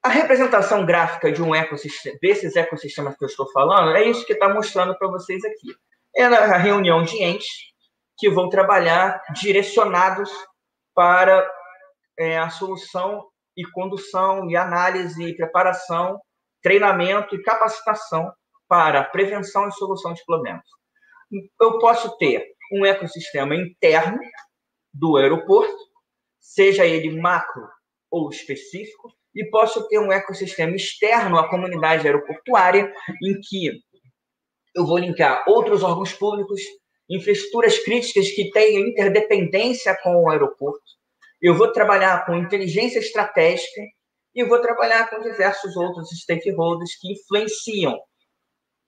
[0.06, 4.34] A representação gráfica de um ecossistema, desses ecossistemas que eu estou falando, é isso que
[4.34, 5.76] está mostrando para vocês aqui.
[6.16, 7.74] É a reunião de entes
[8.18, 10.32] que vão trabalhar direcionados
[10.94, 11.46] para
[12.18, 16.22] é, a solução e condução e análise e preparação,
[16.62, 18.32] treinamento e capacitação
[18.68, 20.64] para prevenção e solução de problemas
[21.62, 24.20] eu posso ter um ecossistema interno
[24.94, 25.76] do aeroporto,
[26.40, 27.68] seja ele macro
[28.10, 33.72] ou específico, e posso ter um ecossistema externo à comunidade aeroportuária, em que
[34.74, 36.62] eu vou linkar outros órgãos públicos,
[37.10, 40.84] infraestruturas críticas que tenham interdependência com o aeroporto.
[41.42, 43.82] Eu vou trabalhar com inteligência estratégica
[44.34, 48.00] e vou trabalhar com diversos outros stakeholders que influenciam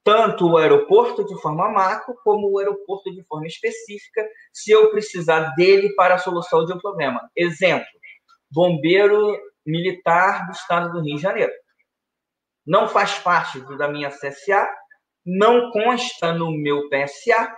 [0.03, 5.53] tanto o aeroporto de forma macro como o aeroporto de forma específica, se eu precisar
[5.55, 7.29] dele para a solução de um problema.
[7.35, 7.85] Exemplo:
[8.49, 11.51] bombeiro militar do estado do Rio de Janeiro.
[12.65, 14.67] Não faz parte da minha CSA,
[15.25, 17.53] não consta no meu PSA,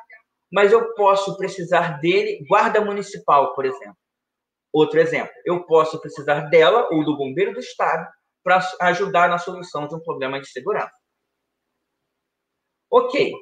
[0.52, 3.98] mas eu posso precisar dele, guarda municipal, por exemplo.
[4.74, 8.08] Outro exemplo, eu posso precisar dela ou do bombeiro do estado
[8.44, 10.94] para ajudar na solução de um problema de segurança.
[12.92, 13.34] Ok.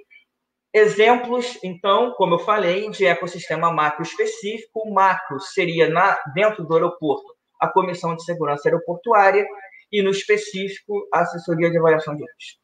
[0.74, 4.82] Exemplos, então, como eu falei, de ecossistema macro específico.
[4.82, 9.46] O macro seria na, dentro do aeroporto a Comissão de Segurança Aeroportuária
[9.92, 12.62] e, no específico, a Assessoria de Avaliação de Risco.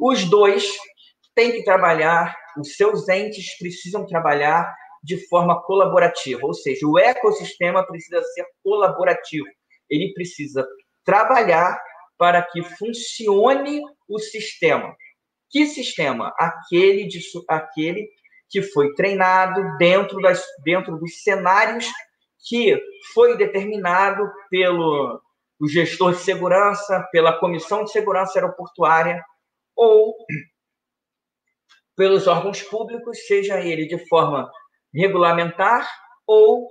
[0.00, 0.64] Os dois
[1.34, 7.86] têm que trabalhar, os seus entes precisam trabalhar de forma colaborativa, ou seja, o ecossistema
[7.86, 9.46] precisa ser colaborativo.
[9.88, 10.66] Ele precisa
[11.04, 11.80] trabalhar
[12.18, 14.96] para que funcione o sistema.
[15.50, 16.34] Que sistema?
[16.38, 18.08] Aquele, de, aquele
[18.48, 21.86] que foi treinado dentro, das, dentro dos cenários
[22.46, 22.80] que
[23.12, 25.20] foi determinado pelo
[25.58, 29.22] o gestor de segurança, pela Comissão de Segurança Aeroportuária
[29.74, 30.14] ou
[31.96, 34.50] pelos órgãos públicos, seja ele de forma
[34.94, 35.88] regulamentar
[36.26, 36.68] ou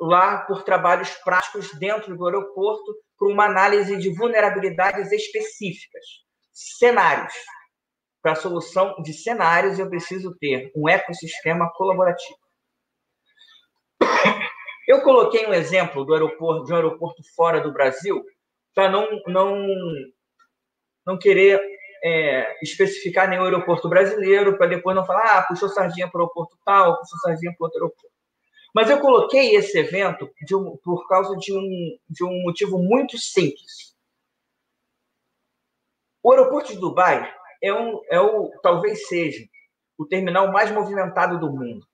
[0.00, 6.04] lá por trabalhos práticos dentro do aeroporto, por uma análise de vulnerabilidades específicas
[6.52, 7.34] cenários.
[8.20, 12.38] Para a solução de cenários, eu preciso ter um ecossistema colaborativo.
[14.86, 18.24] Eu coloquei um exemplo do aeroporto, de um aeroporto fora do Brasil,
[18.74, 19.64] para não, não,
[21.06, 21.60] não querer
[22.04, 26.58] é, especificar nenhum aeroporto brasileiro, para depois não falar, ah, puxou sardinha para o aeroporto
[26.64, 28.12] tal, puxou sardinha para outro aeroporto.
[28.74, 33.94] Mas eu coloquei esse evento um, por causa de um, de um motivo muito simples.
[36.22, 39.44] O aeroporto de Dubai é, um, é o, talvez seja,
[39.98, 41.86] o terminal mais movimentado do mundo.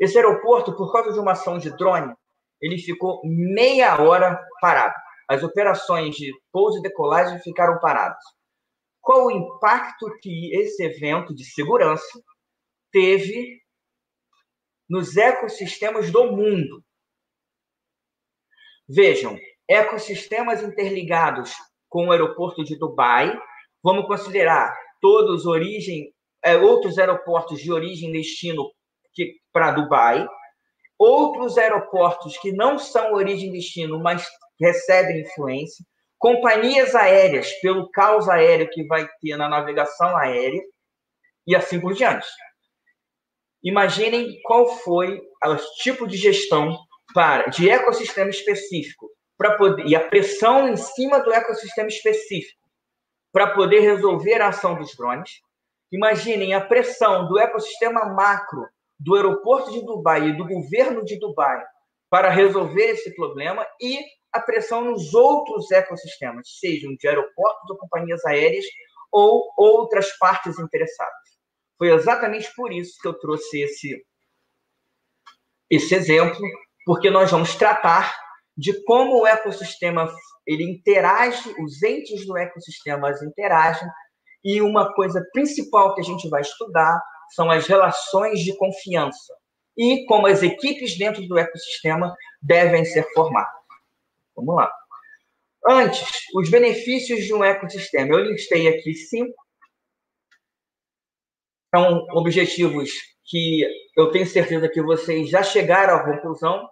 [0.00, 2.14] Esse aeroporto, por causa de uma ação de drone,
[2.58, 4.94] ele ficou meia hora parado.
[5.28, 8.22] As operações de pouso e decolagem ficaram paradas.
[9.00, 12.20] Qual o impacto que esse evento de segurança
[12.90, 13.60] teve
[14.88, 16.82] nos ecossistemas do mundo?
[18.88, 21.52] Vejam, ecossistemas interligados
[21.88, 23.38] com o aeroporto de Dubai.
[23.82, 28.70] Vamos considerar todos origem, é, outros aeroportos de origem e destino
[29.52, 30.26] para Dubai,
[30.98, 34.28] outros aeroportos que não são origem destino, mas
[34.60, 35.84] recebem influência,
[36.18, 40.62] companhias aéreas pelo caos aéreo que vai ter na navegação aérea
[41.46, 42.26] e assim por diante.
[43.64, 46.78] Imaginem qual foi o tipo de gestão
[47.14, 52.60] para de ecossistema específico para poder e a pressão em cima do ecossistema específico
[53.32, 55.40] para poder resolver a ação dos drones.
[55.90, 58.68] Imaginem a pressão do ecossistema macro
[59.00, 61.64] do aeroporto de Dubai e do governo de Dubai
[62.10, 63.98] para resolver esse problema e
[64.32, 68.64] a pressão nos outros ecossistemas, sejam de aeroportos ou companhias aéreas
[69.10, 71.30] ou outras partes interessadas.
[71.78, 74.04] Foi exatamente por isso que eu trouxe esse,
[75.70, 76.38] esse exemplo,
[76.84, 78.14] porque nós vamos tratar
[78.56, 80.12] de como o ecossistema
[80.46, 83.88] ele interage, os entes do ecossistema interagem,
[84.44, 89.34] e uma coisa principal que a gente vai estudar são as relações de confiança
[89.76, 93.52] e como as equipes dentro do ecossistema devem ser formadas.
[94.36, 94.70] Vamos lá.
[95.66, 98.14] Antes, os benefícios de um ecossistema.
[98.14, 99.34] Eu listei aqui cinco.
[101.74, 102.90] São objetivos
[103.24, 103.64] que
[103.96, 106.68] eu tenho certeza que vocês já chegaram à conclusão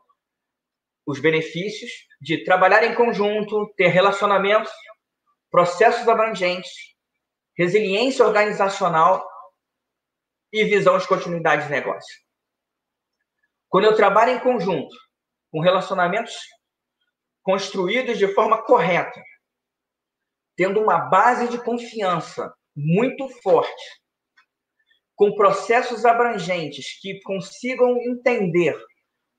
[1.07, 1.90] os benefícios
[2.21, 4.71] de trabalhar em conjunto, ter relacionamentos,
[5.51, 6.73] processos abrangentes,
[7.57, 9.27] resiliência organizacional
[10.52, 12.16] e visão de continuidade de negócio.
[13.68, 14.94] Quando eu trabalho em conjunto,
[15.50, 16.34] com relacionamentos
[17.42, 19.22] construídos de forma correta,
[20.56, 24.02] tendo uma base de confiança muito forte,
[25.14, 28.78] com processos abrangentes que consigam entender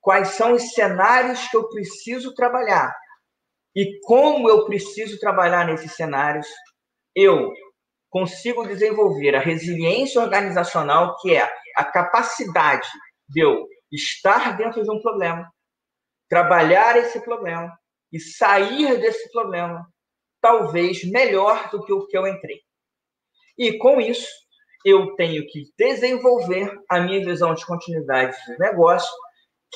[0.02, 2.94] quais são os cenários que eu preciso trabalhar
[3.76, 6.48] e como eu preciso trabalhar nesses cenários,
[7.16, 7.54] eu
[8.10, 12.88] consigo desenvolver a resiliência organizacional, que é a capacidade
[13.28, 15.50] de eu estar dentro de um problema,
[16.28, 17.72] trabalhar esse problema
[18.12, 19.86] e sair desse problema
[20.42, 22.60] talvez melhor do que o que eu entrei.
[23.58, 24.28] E com isso,
[24.86, 29.12] eu tenho que desenvolver a minha visão de continuidade de negócio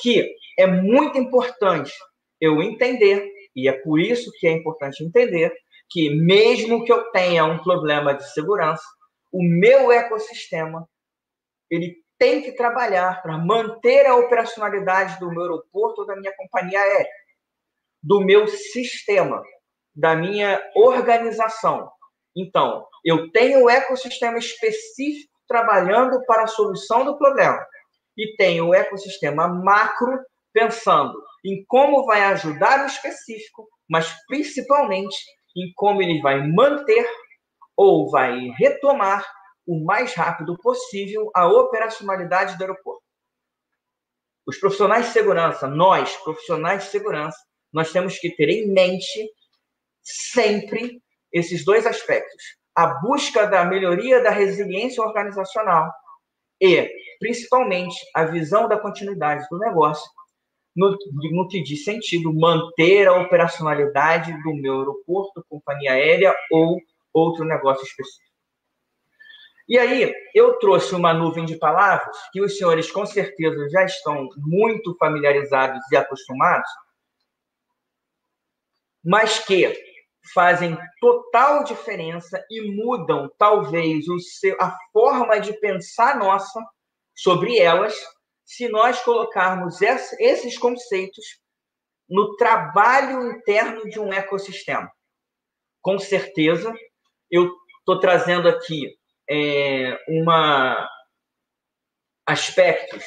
[0.00, 1.92] que é muito importante
[2.40, 5.52] eu entender, e é por isso que é importante entender,
[5.94, 8.82] que mesmo que eu tenha um problema de segurança,
[9.32, 10.88] o meu ecossistema
[11.70, 17.12] ele tem que trabalhar para manter a operacionalidade do meu aeroporto da minha companhia aérea,
[18.02, 19.40] do meu sistema,
[19.94, 21.88] da minha organização.
[22.36, 27.64] Então, eu tenho o ecossistema específico trabalhando para a solução do problema
[28.18, 30.18] e tem o ecossistema macro
[30.52, 35.16] pensando em como vai ajudar o específico, mas principalmente
[35.56, 37.06] em como ele vai manter
[37.76, 39.24] ou vai retomar
[39.66, 43.02] o mais rápido possível a operacionalidade do aeroporto.
[44.46, 47.38] Os profissionais de segurança, nós, profissionais de segurança,
[47.72, 49.30] nós temos que ter em mente
[50.02, 51.02] sempre
[51.32, 52.42] esses dois aspectos:
[52.76, 55.90] a busca da melhoria da resiliência organizacional
[56.60, 60.08] e, principalmente, a visão da continuidade do negócio,
[60.74, 60.96] no,
[61.30, 66.80] no que diz sentido manter a operacionalidade do meu aeroporto, companhia aérea ou
[67.12, 68.24] outro negócio específico.
[69.66, 74.28] E aí, eu trouxe uma nuvem de palavras que os senhores com certeza já estão
[74.36, 76.68] muito familiarizados e acostumados,
[79.02, 79.72] mas que
[80.34, 84.04] fazem total diferença e mudam, talvez,
[84.38, 86.62] seu, a forma de pensar nossa
[87.14, 87.94] sobre elas,
[88.44, 91.24] se nós colocarmos esses conceitos
[92.08, 94.90] no trabalho interno de um ecossistema.
[95.80, 96.72] Com certeza,
[97.30, 98.96] eu estou trazendo aqui
[99.28, 100.88] é, uma
[102.26, 103.04] aspectos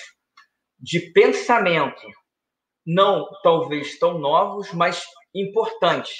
[0.79, 2.07] de pensamento
[2.85, 5.03] não talvez tão novos, mas
[5.35, 6.15] importantes.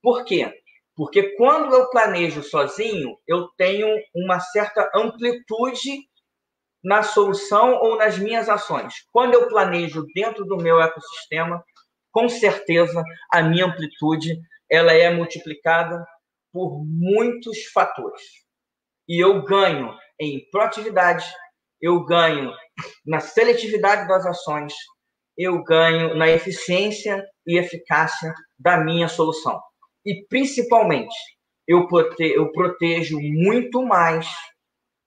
[0.00, 0.52] Por quê?
[0.94, 6.06] Porque quando eu planejo sozinho, eu tenho uma certa amplitude
[6.82, 8.94] na solução ou nas minhas ações.
[9.12, 11.62] Quando eu planejo dentro do meu ecossistema,
[12.10, 13.02] com certeza
[13.32, 14.38] a minha amplitude
[14.70, 16.04] ela é multiplicada
[16.52, 18.22] por muitos fatores.
[19.08, 21.24] E eu ganho em proatividade,
[21.80, 22.52] eu ganho
[23.06, 24.72] na seletividade das ações,
[25.36, 29.60] eu ganho na eficiência e eficácia da minha solução.
[30.04, 31.14] E, principalmente,
[31.66, 31.86] eu,
[32.18, 34.26] eu protejo muito mais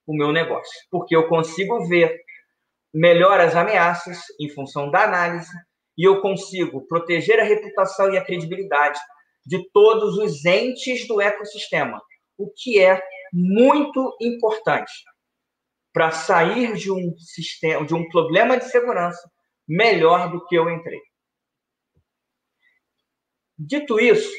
[0.06, 2.16] o meu negócio, porque eu consigo ver
[2.94, 5.52] melhor as ameaças em função da análise
[5.98, 8.98] e eu consigo proteger a reputação e a credibilidade
[9.44, 12.00] de todos os entes do ecossistema,
[12.38, 13.02] o que é
[13.32, 14.92] muito importante
[15.92, 19.30] para sair de um sistema, de um problema de segurança
[19.66, 21.00] melhor do que eu entrei.
[23.58, 24.30] Dito isso,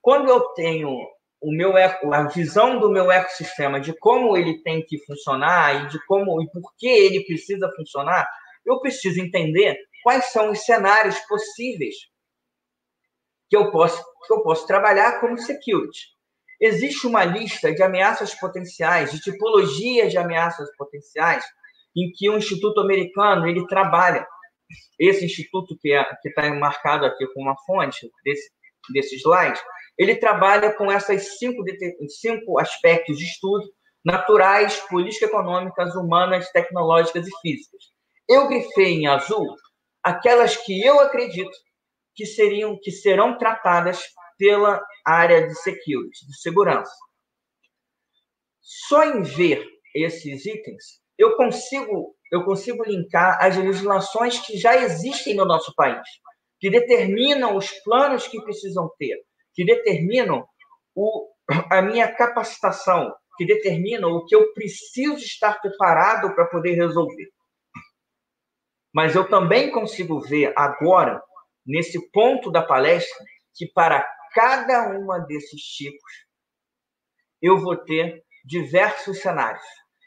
[0.00, 0.96] quando eu tenho
[1.42, 6.04] o meu a visão do meu ecossistema de como ele tem que funcionar e de
[6.06, 8.28] como e por que ele precisa funcionar,
[8.64, 11.96] eu preciso entender quais são os cenários possíveis
[13.48, 16.12] que eu posso que eu posso trabalhar como security.
[16.60, 21.44] Existe uma lista de ameaças potenciais, de tipologias de ameaças potenciais,
[21.96, 24.24] em que o Instituto Americano ele trabalha
[24.98, 28.50] esse instituto que é, está marcado aqui com uma fonte desse,
[28.92, 29.60] desse slide,
[29.98, 31.62] ele trabalha com essas cinco,
[32.08, 33.64] cinco aspectos de estudo
[34.04, 37.84] naturais, político-econômicas, humanas, tecnológicas e físicas.
[38.28, 39.46] Eu grifei em azul
[40.02, 41.52] aquelas que eu acredito
[42.14, 44.02] que seriam que serão tratadas
[44.36, 46.92] pela área de security, de segurança.
[48.60, 49.64] Só em ver
[49.94, 56.00] esses itens, eu consigo eu consigo linkar as legislações que já existem no nosso país,
[56.58, 59.18] que determinam os planos que precisam ter,
[59.54, 60.46] que determinam
[60.94, 61.28] o,
[61.70, 67.30] a minha capacitação, que determinam o que eu preciso estar preparado para poder resolver.
[68.94, 71.22] Mas eu também consigo ver agora,
[71.64, 73.24] nesse ponto da palestra,
[73.54, 76.12] que para cada uma desses tipos,
[77.40, 79.64] eu vou ter diversos cenários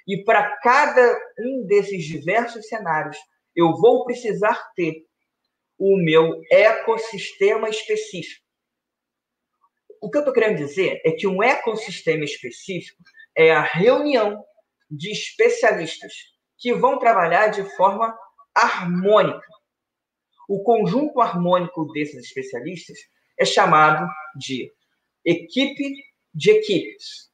[0.07, 3.17] e para cada um desses diversos cenários,
[3.55, 5.03] eu vou precisar ter
[5.77, 8.44] o meu ecossistema específico.
[10.05, 13.01] O que eu estou querendo dizer é que um ecossistema específico
[13.35, 14.45] é a reunião
[14.87, 16.13] de especialistas
[16.59, 18.15] que vão trabalhar de forma
[18.53, 19.47] harmônica.
[20.47, 22.95] O conjunto harmônico desses especialistas
[23.35, 24.71] é chamado de
[25.25, 25.95] equipe
[26.31, 27.31] de equipes.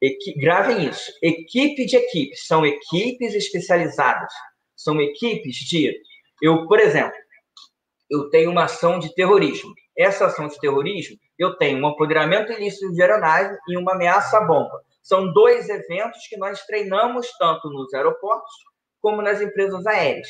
[0.00, 1.10] Equi gravem isso.
[1.20, 2.46] Equipe de equipes.
[2.46, 4.32] São equipes especializadas.
[4.76, 6.00] São equipes de.
[6.40, 7.18] Eu, por exemplo,
[8.08, 9.74] eu tenho uma ação de terrorismo.
[9.96, 14.44] Essa ação de terrorismo, eu tenho um apoderamento ilícito de aeronave e uma ameaça à
[14.44, 14.82] bomba.
[15.02, 18.52] São dois eventos que nós treinamos tanto nos aeroportos
[19.00, 20.28] como nas empresas aéreas,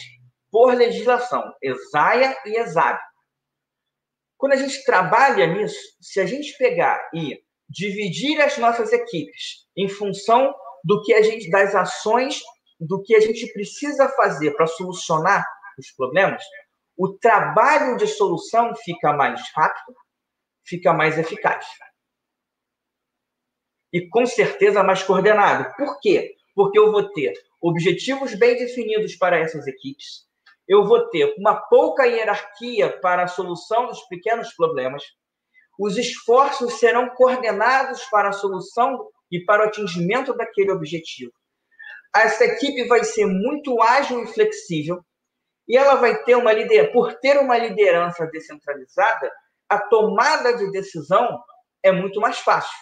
[0.51, 2.99] por legislação, ESAIA e ESAB.
[4.37, 9.89] Quando a gente trabalha nisso, se a gente pegar e dividir as nossas equipes em
[9.89, 10.55] função
[10.85, 12.41] do que a gente das ações
[12.79, 15.45] do que a gente precisa fazer para solucionar
[15.79, 16.43] os problemas,
[16.97, 19.97] o trabalho de solução fica mais rápido,
[20.69, 21.67] fica mais eficaz.
[23.93, 25.75] E com certeza mais coordenado.
[25.77, 26.35] Por quê?
[26.55, 30.29] Porque eu vou ter objetivos bem definidos para essas equipes,
[30.69, 35.03] eu vou ter uma pouca hierarquia para a solução dos pequenos problemas,
[35.79, 41.33] os esforços serão coordenados para a solução e para o atingimento daquele objetivo.
[42.15, 45.03] Essa equipe vai ser muito ágil e flexível
[45.67, 49.31] e ela vai ter uma liderança, por ter uma liderança descentralizada,
[49.69, 51.43] a tomada de decisão
[51.83, 52.77] é muito mais fácil.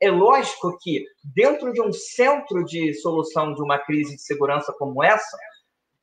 [0.00, 5.02] É lógico que dentro de um centro de solução de uma crise de segurança como
[5.02, 5.38] essa,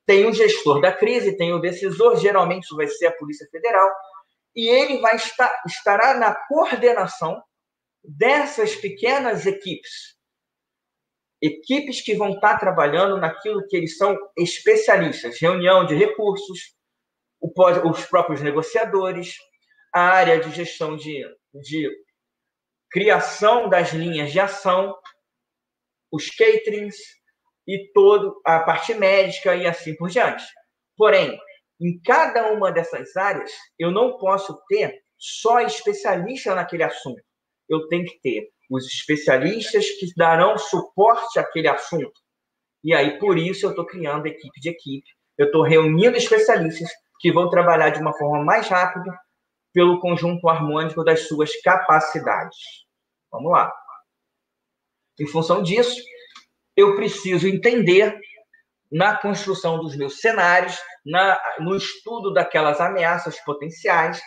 [0.05, 3.89] tem o gestor da crise, tem o decisor, geralmente vai ser a Polícia Federal,
[4.55, 7.41] e ele vai estar estará na coordenação
[8.03, 10.17] dessas pequenas equipes.
[11.41, 16.75] Equipes que vão estar trabalhando naquilo que eles são especialistas, reunião de recursos,
[17.41, 19.35] os próprios negociadores,
[19.93, 21.23] a área de gestão de,
[21.53, 21.89] de
[22.89, 24.95] criação das linhas de ação,
[26.11, 26.97] os caterings
[27.67, 30.43] e todo a parte médica e assim por diante.
[30.97, 31.39] Porém,
[31.79, 37.21] em cada uma dessas áreas, eu não posso ter só especialista naquele assunto.
[37.67, 42.11] Eu tenho que ter os especialistas que darão suporte àquele assunto.
[42.83, 47.31] E aí, por isso, eu estou criando equipe de equipe, eu estou reunindo especialistas que
[47.31, 49.17] vão trabalhar de uma forma mais rápida
[49.73, 52.57] pelo conjunto harmônico das suas capacidades.
[53.31, 53.71] Vamos lá.
[55.19, 56.01] Em função disso,
[56.75, 58.17] eu preciso entender
[58.91, 64.19] na construção dos meus cenários, na, no estudo daquelas ameaças potenciais,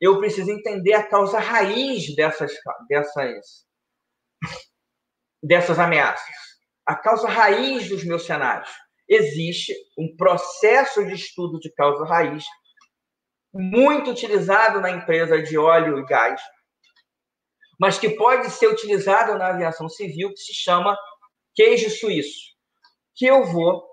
[0.00, 2.52] eu preciso entender a causa raiz dessas,
[2.88, 3.34] dessas,
[5.42, 6.34] dessas ameaças,
[6.84, 8.70] a causa raiz dos meus cenários.
[9.08, 12.44] Existe um processo de estudo de causa raiz
[13.54, 16.40] muito utilizado na empresa de óleo e gás,
[17.78, 20.96] mas que pode ser utilizado na aviação civil, que se chama
[21.54, 22.54] queijo suíço,
[23.14, 23.86] que eu vou,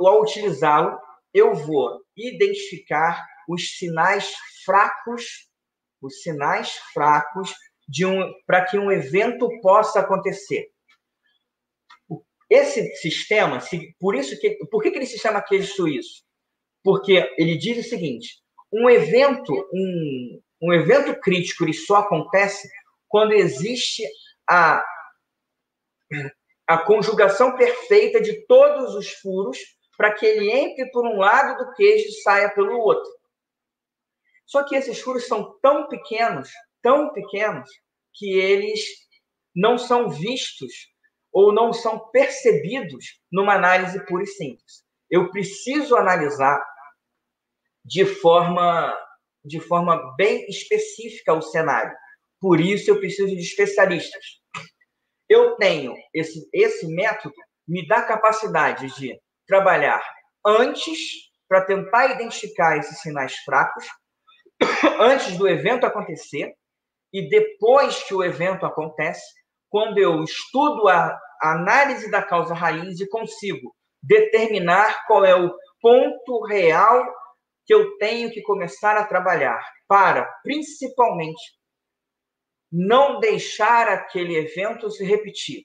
[0.00, 0.98] ao utilizá-lo,
[1.32, 4.34] eu vou identificar os sinais
[4.64, 5.48] fracos,
[6.00, 7.54] os sinais fracos
[7.86, 10.70] de um para que um evento possa acontecer.
[12.48, 13.58] Esse sistema,
[13.98, 16.22] por isso que, por que, que ele se chama queijo suíço?
[16.82, 18.43] Porque ele diz o seguinte:
[18.74, 22.68] um evento, um, um evento crítico, ele só acontece
[23.08, 24.02] quando existe
[24.48, 24.84] a
[26.66, 29.58] a conjugação perfeita de todos os furos
[29.96, 33.10] para que ele entre por um lado do queijo e saia pelo outro.
[34.46, 36.50] Só que esses furos são tão pequenos,
[36.82, 37.68] tão pequenos,
[38.14, 38.80] que eles
[39.54, 40.72] não são vistos
[41.32, 44.84] ou não são percebidos numa análise pura e simples.
[45.10, 46.64] Eu preciso analisar
[47.84, 48.96] de forma
[49.44, 51.94] de forma bem específica o cenário.
[52.40, 54.24] Por isso eu preciso de especialistas.
[55.28, 57.34] Eu tenho esse esse método
[57.66, 60.02] me dá capacidade de trabalhar
[60.46, 60.98] antes
[61.48, 63.86] para tentar identificar esses sinais fracos
[65.00, 66.54] antes do evento acontecer
[67.12, 69.22] e depois que o evento acontece,
[69.70, 76.44] quando eu estudo a análise da causa raiz e consigo determinar qual é o ponto
[76.44, 77.04] real
[77.66, 81.42] que eu tenho que começar a trabalhar para, principalmente,
[82.70, 85.64] não deixar aquele evento se repetir,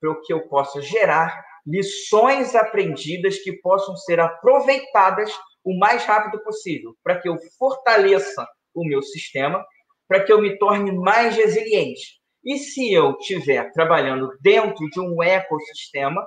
[0.00, 6.96] para que eu possa gerar lições aprendidas que possam ser aproveitadas o mais rápido possível,
[7.02, 9.64] para que eu fortaleça o meu sistema,
[10.08, 12.18] para que eu me torne mais resiliente.
[12.42, 16.26] E se eu estiver trabalhando dentro de um ecossistema,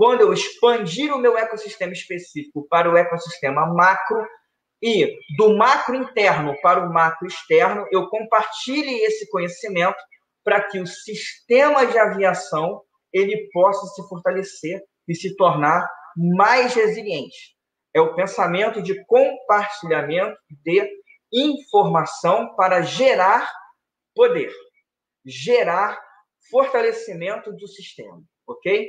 [0.00, 4.26] quando eu expandir o meu ecossistema específico para o ecossistema macro
[4.82, 9.98] e do macro interno para o macro externo, eu compartilhe esse conhecimento
[10.42, 12.80] para que o sistema de aviação
[13.12, 15.86] ele possa se fortalecer e se tornar
[16.16, 17.54] mais resiliente.
[17.94, 20.90] É o pensamento de compartilhamento de
[21.30, 23.52] informação para gerar
[24.14, 24.50] poder,
[25.26, 26.00] gerar
[26.50, 28.88] fortalecimento do sistema, ok?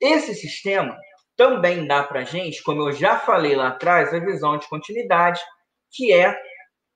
[0.00, 0.96] Esse sistema
[1.36, 5.40] também dá para a gente, como eu já falei lá atrás, a visão de continuidade,
[5.92, 6.36] que é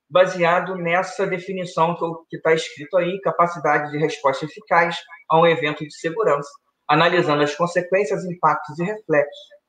[0.08, 1.96] baseado nessa definição
[2.28, 4.98] que está escrito aí, capacidade de resposta eficaz
[5.30, 6.50] a um evento de segurança,
[6.88, 9.60] analisando as consequências, impactos e reflexos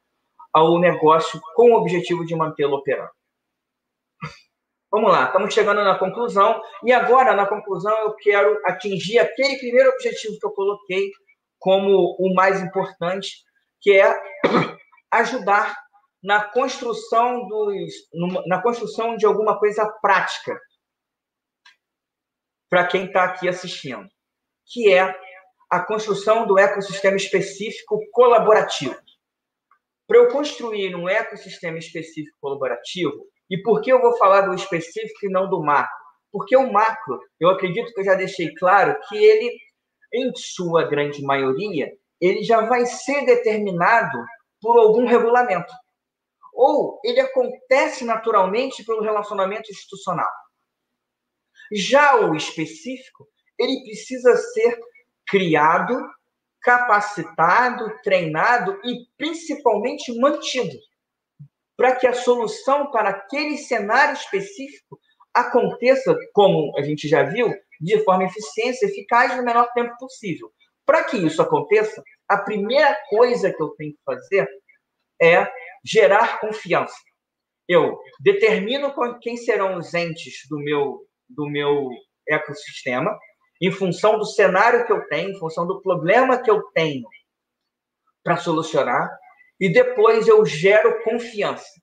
[0.53, 3.11] ao negócio com o objetivo de mantê-lo operando.
[4.91, 6.61] Vamos lá, estamos chegando na conclusão.
[6.83, 11.09] E agora, na conclusão, eu quero atingir aquele primeiro objetivo que eu coloquei
[11.61, 13.29] como o mais importante,
[13.79, 14.19] que é
[15.13, 15.77] ajudar
[16.21, 17.93] na construção dos,
[18.47, 20.59] na construção de alguma coisa prática
[22.69, 24.07] para quem está aqui assistindo,
[24.65, 25.15] que é
[25.69, 28.95] a construção do ecossistema específico colaborativo.
[30.07, 35.25] Para eu construir um ecossistema específico colaborativo, e por que eu vou falar do específico
[35.25, 36.01] e não do macro?
[36.31, 39.57] Porque o macro, eu acredito que eu já deixei claro que ele,
[40.13, 44.17] em sua grande maioria, ele já vai ser determinado
[44.61, 45.73] por algum regulamento.
[46.53, 50.29] Ou ele acontece naturalmente pelo relacionamento institucional.
[51.71, 54.77] Já o específico, ele precisa ser
[55.27, 55.97] criado,
[56.61, 60.77] capacitado, treinado e principalmente mantido,
[61.77, 64.99] para que a solução para aquele cenário específico
[65.33, 67.51] aconteça, como a gente já viu,
[67.81, 70.51] de forma eficiente, eficaz no menor tempo possível.
[70.85, 74.47] Para que isso aconteça, a primeira coisa que eu tenho que fazer
[75.21, 75.51] é
[75.83, 76.95] gerar confiança.
[77.67, 81.89] Eu determino quem serão os entes do meu, do meu
[82.27, 83.17] ecossistema,
[83.61, 87.07] em função do cenário que eu tenho, em função do problema que eu tenho
[88.23, 89.09] para solucionar,
[89.59, 91.80] e depois eu gero confiança.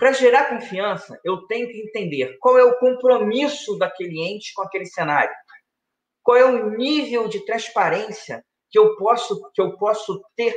[0.00, 4.86] Para gerar confiança, eu tenho que entender qual é o compromisso daquele ente com aquele
[4.86, 5.34] cenário.
[6.22, 10.56] Qual é o nível de transparência que eu posso que eu posso ter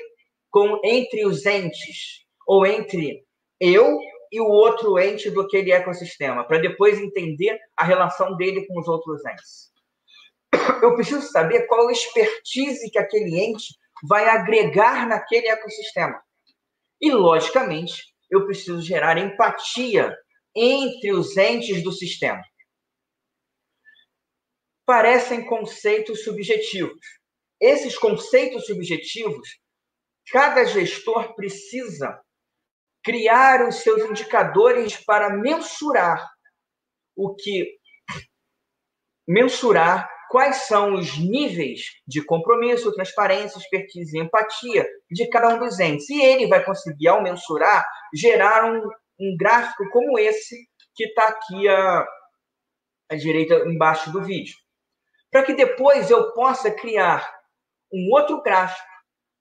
[0.50, 3.26] com entre os entes ou entre
[3.60, 4.00] eu
[4.32, 8.88] e o outro ente do aquele ecossistema, para depois entender a relação dele com os
[8.88, 9.74] outros entes.
[10.82, 13.76] Eu preciso saber qual expertise que aquele ente
[14.08, 16.22] vai agregar naquele ecossistema.
[17.02, 20.16] E, logicamente, eu preciso gerar empatia
[20.56, 22.42] entre os entes do sistema.
[24.86, 27.00] Parecem conceitos subjetivos.
[27.60, 29.60] Esses conceitos subjetivos,
[30.32, 32.20] cada gestor precisa
[33.04, 36.28] criar os seus indicadores para mensurar
[37.16, 37.78] o que
[39.28, 45.80] mensurar quais são os níveis de compromisso, transparência, expertise e empatia de cada um dos
[45.80, 46.10] entes.
[46.10, 48.82] E ele vai conseguir, ao mensurar, gerar um,
[49.20, 50.56] um gráfico como esse
[50.96, 52.08] que está aqui à,
[53.12, 54.56] à direita, embaixo do vídeo.
[55.30, 57.32] Para que depois eu possa criar
[57.94, 58.88] um outro gráfico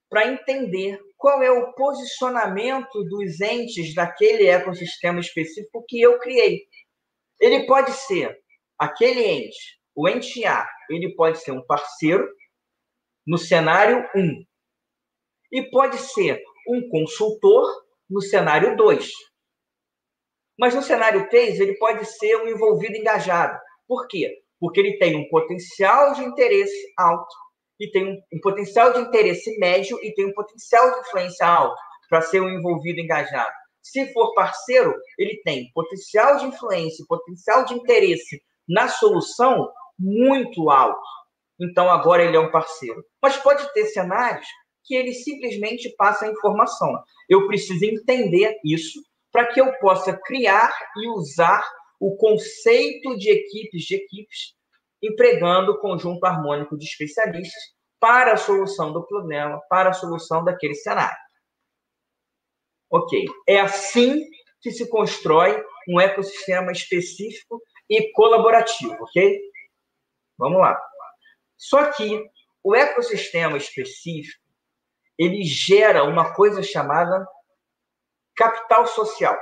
[0.07, 6.61] para entender qual é o posicionamento dos entes daquele ecossistema específico que eu criei.
[7.41, 8.37] Ele pode ser
[8.77, 12.27] aquele ente, o ente A, ele pode ser um parceiro
[13.25, 14.43] no cenário 1
[15.51, 17.65] e pode ser um consultor
[18.09, 19.09] no cenário 2.
[20.57, 23.59] Mas no cenário 3, ele pode ser um envolvido engajado.
[23.87, 24.41] Por quê?
[24.59, 27.35] Porque ele tem um potencial de interesse alto
[27.79, 31.75] e tem um, um potencial de interesse médio e tem um potencial de influência alto
[32.09, 33.51] para ser um envolvido engajado.
[33.81, 39.69] Se for parceiro, ele tem potencial de influência, potencial de interesse na solução
[40.03, 41.01] muito alto.
[41.59, 43.03] Então agora ele é um parceiro.
[43.21, 44.45] Mas pode ter cenários
[44.83, 47.01] que ele simplesmente passa a informação.
[47.29, 49.01] Eu preciso entender isso
[49.31, 51.63] para que eu possa criar e usar
[51.99, 54.53] o conceito de equipes de equipes
[55.01, 57.61] empregando o conjunto harmônico de especialistas
[57.99, 61.17] para a solução do problema, para a solução daquele cenário.
[62.91, 63.25] Ok.
[63.47, 64.21] É assim
[64.61, 69.41] que se constrói um ecossistema específico e colaborativo, ok?
[70.43, 70.77] Vamos lá.
[71.57, 72.21] Só que
[72.61, 74.43] o ecossistema específico
[75.17, 77.25] ele gera uma coisa chamada
[78.35, 79.37] capital social.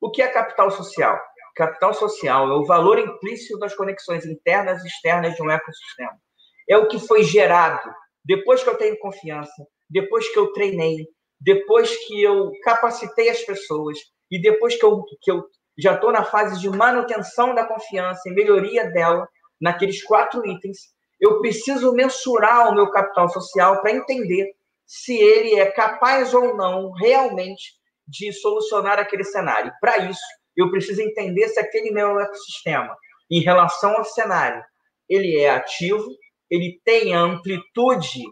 [0.00, 1.20] O que é capital social?
[1.54, 6.18] Capital social é o valor implícito das conexões internas e externas de um ecossistema.
[6.66, 7.92] É o que foi gerado
[8.24, 11.06] depois que eu tenho confiança, depois que eu treinei,
[11.38, 13.98] depois que eu capacitei as pessoas
[14.30, 15.44] e depois que eu, que eu
[15.78, 19.28] já estou na fase de manutenção da confiança e melhoria dela,
[19.60, 20.78] naqueles quatro itens,
[21.20, 24.54] eu preciso mensurar o meu capital social para entender
[24.86, 27.74] se ele é capaz ou não realmente
[28.08, 29.72] de solucionar aquele cenário.
[29.80, 30.20] Para isso,
[30.56, 32.96] eu preciso entender se aquele meu ecossistema,
[33.30, 34.64] em relação ao cenário,
[35.08, 36.08] ele é ativo,
[36.50, 38.22] ele tem a amplitude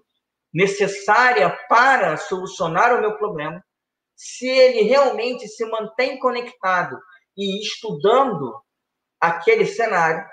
[0.52, 3.62] necessária para solucionar o meu problema,
[4.16, 6.98] se ele realmente se mantém conectado
[7.36, 8.52] e estudando
[9.20, 10.24] aquele cenário,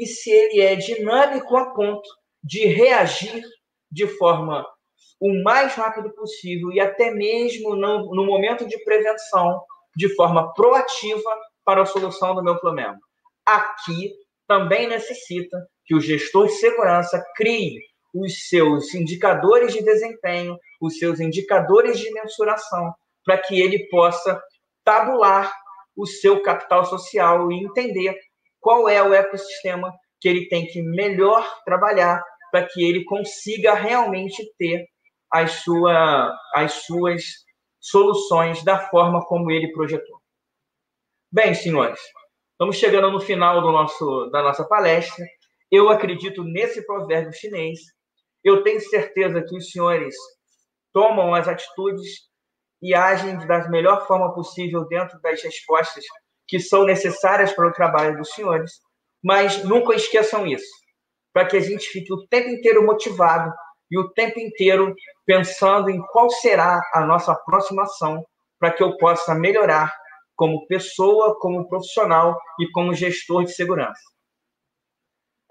[0.00, 2.08] e se ele é dinâmico a ponto
[2.42, 3.44] de reagir
[3.92, 4.66] de forma
[5.20, 9.62] o mais rápido possível e até mesmo no, no momento de prevenção
[9.94, 12.98] de forma proativa para a solução do meu problema.
[13.44, 14.14] Aqui
[14.48, 17.78] também necessita que o gestor de segurança crie
[18.14, 22.92] os seus indicadores de desempenho, os seus indicadores de mensuração,
[23.24, 24.40] para que ele possa
[24.82, 25.52] tabular
[25.94, 28.16] o seu capital social e entender
[28.60, 34.44] qual é o ecossistema que ele tem que melhor trabalhar para que ele consiga realmente
[34.58, 34.86] ter
[35.32, 37.22] as, sua, as suas
[37.80, 40.20] soluções da forma como ele projetou.
[41.32, 42.00] Bem, senhores,
[42.52, 45.24] estamos chegando no final do nosso, da nossa palestra.
[45.70, 47.78] Eu acredito nesse provérbio chinês.
[48.42, 50.14] Eu tenho certeza que os senhores
[50.92, 52.28] tomam as atitudes
[52.82, 56.04] e agem da melhor forma possível dentro das respostas
[56.50, 58.72] que são necessárias para o trabalho dos senhores,
[59.22, 60.66] mas nunca esqueçam isso,
[61.32, 63.52] para que a gente fique o tempo inteiro motivado
[63.88, 64.92] e o tempo inteiro
[65.24, 68.24] pensando em qual será a nossa próxima ação
[68.58, 69.94] para que eu possa melhorar
[70.34, 74.00] como pessoa, como profissional e como gestor de segurança.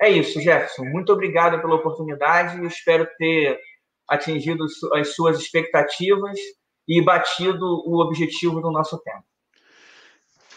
[0.01, 0.83] É isso, Jefferson.
[0.83, 2.65] Muito obrigado pela oportunidade.
[2.65, 3.57] Espero ter
[4.07, 6.37] atingido as suas expectativas
[6.87, 9.23] e batido o objetivo do nosso tempo.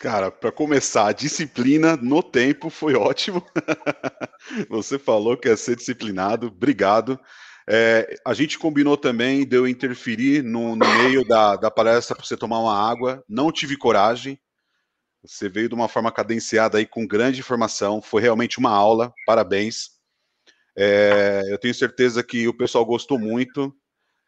[0.03, 3.41] Cara, para começar, a disciplina no tempo foi ótimo.
[4.69, 7.21] Você falou que ia ser disciplinado, obrigado.
[7.71, 12.25] É, a gente combinou também de eu interferir no, no meio da, da palestra para
[12.25, 13.23] você tomar uma água.
[13.29, 14.41] Não tive coragem.
[15.25, 18.03] Você veio de uma forma cadenciada aí com grande informação.
[18.03, 19.15] Foi realmente uma aula.
[19.25, 19.91] Parabéns.
[20.77, 23.73] É, eu tenho certeza que o pessoal gostou muito.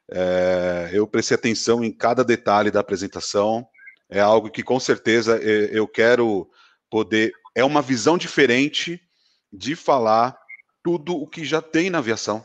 [0.09, 3.67] É, eu prestei atenção em cada detalhe da apresentação.
[4.11, 6.49] É algo que com certeza eu quero
[6.91, 7.33] poder.
[7.55, 9.01] É uma visão diferente
[9.53, 10.37] de falar
[10.83, 12.45] tudo o que já tem na aviação.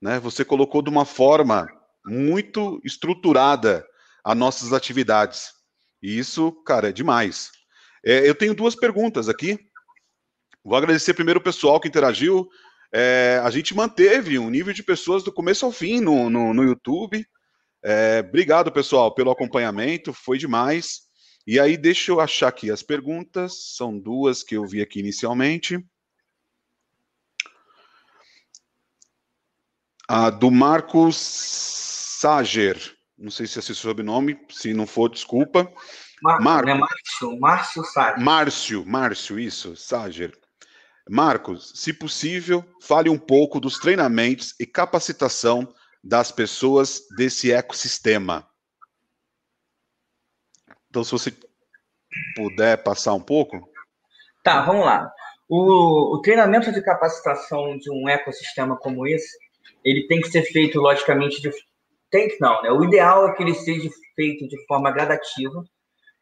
[0.00, 0.18] Né?
[0.20, 1.68] Você colocou de uma forma
[2.04, 3.86] muito estruturada
[4.24, 5.52] as nossas atividades.
[6.02, 7.50] E isso, cara, é demais.
[8.04, 9.58] É, eu tenho duas perguntas aqui.
[10.64, 12.48] Vou agradecer primeiro o pessoal que interagiu.
[12.92, 16.62] É, a gente manteve um nível de pessoas do começo ao fim no, no, no
[16.62, 17.24] YouTube.
[17.82, 21.02] É, obrigado, pessoal, pelo acompanhamento, foi demais.
[21.46, 25.84] E aí, deixa eu achar aqui as perguntas, são duas que eu vi aqui inicialmente.
[30.08, 32.78] A do Marcos Sager,
[33.18, 35.72] não sei se é esse sobrenome, se não for, desculpa.
[36.22, 38.20] Mar Mar é Márcio, Márcio Sager.
[38.20, 40.32] Márcio, Márcio, isso, Sager.
[41.10, 45.68] Marcos, se possível, fale um pouco dos treinamentos e capacitação
[46.02, 48.48] das pessoas desse ecossistema.
[50.88, 51.32] Então, se você
[52.34, 53.70] puder passar um pouco.
[54.42, 55.10] Tá, vamos lá.
[55.48, 59.36] O, o treinamento de capacitação de um ecossistema como esse,
[59.84, 61.50] ele tem que ser feito, logicamente, de,
[62.10, 62.70] tem que não, né?
[62.70, 65.64] O ideal é que ele seja feito de forma gradativa,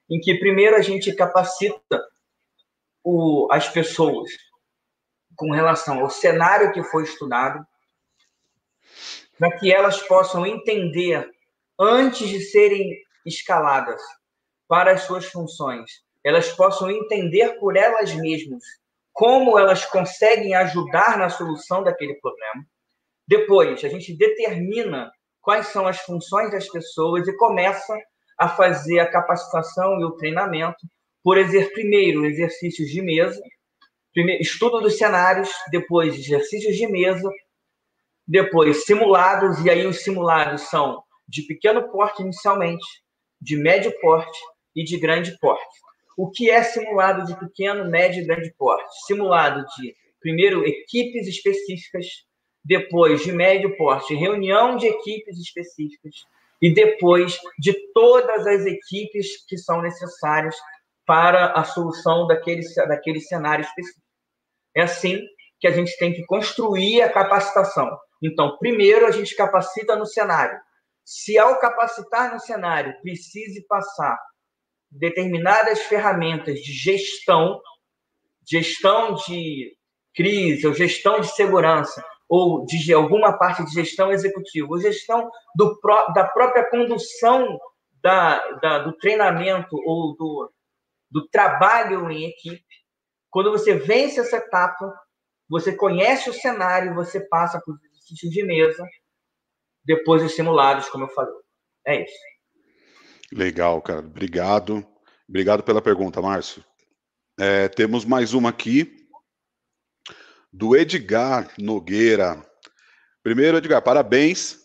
[0.08, 2.04] em que primeiro a gente capacita
[3.02, 4.30] o, as pessoas
[5.36, 7.64] com relação ao cenário que foi estudado,
[9.40, 11.26] para que elas possam entender
[11.78, 14.02] antes de serem escaladas
[14.68, 15.90] para as suas funções,
[16.22, 18.62] elas possam entender por elas mesmas
[19.12, 22.64] como elas conseguem ajudar na solução daquele problema.
[23.26, 25.10] Depois, a gente determina
[25.40, 27.96] quais são as funções das pessoas e começa
[28.38, 30.86] a fazer a capacitação e o treinamento
[31.24, 33.40] por exer primeiro exercícios de mesa,
[34.12, 37.30] Primeiro, estudo dos cenários, depois exercícios de mesa,
[38.30, 42.86] depois simulados, e aí os simulados são de pequeno porte inicialmente,
[43.40, 44.38] de médio porte
[44.74, 45.80] e de grande porte.
[46.16, 48.88] O que é simulado de pequeno, médio e grande porte?
[49.04, 52.06] Simulado de, primeiro, equipes específicas,
[52.64, 56.14] depois de médio porte, reunião de equipes específicas,
[56.62, 60.54] e depois de todas as equipes que são necessárias
[61.04, 64.06] para a solução daquele, daquele cenário específico.
[64.76, 65.18] É assim
[65.58, 67.98] que a gente tem que construir a capacitação.
[68.22, 70.58] Então, primeiro a gente capacita no cenário.
[71.04, 74.18] Se ao capacitar no cenário precise passar
[74.90, 77.60] determinadas ferramentas de gestão,
[78.48, 79.76] gestão de
[80.14, 85.78] crise ou gestão de segurança, ou de alguma parte de gestão executiva, ou gestão do,
[86.14, 87.58] da própria condução
[88.02, 90.52] da, da, do treinamento ou do,
[91.10, 92.64] do trabalho em equipe.
[93.30, 94.92] Quando você vence essa etapa,
[95.48, 97.76] você conhece o cenário, você passa por
[98.10, 98.84] exercícios de mesa,
[99.84, 101.34] depois os simulados, como eu falei.
[101.86, 102.14] É isso.
[103.32, 104.00] Legal, cara.
[104.00, 104.86] Obrigado.
[105.28, 106.64] Obrigado pela pergunta, Márcio.
[107.38, 109.06] É, temos mais uma aqui,
[110.52, 112.44] do Edgar Nogueira.
[113.22, 114.58] Primeiro, Edgar, parabéns.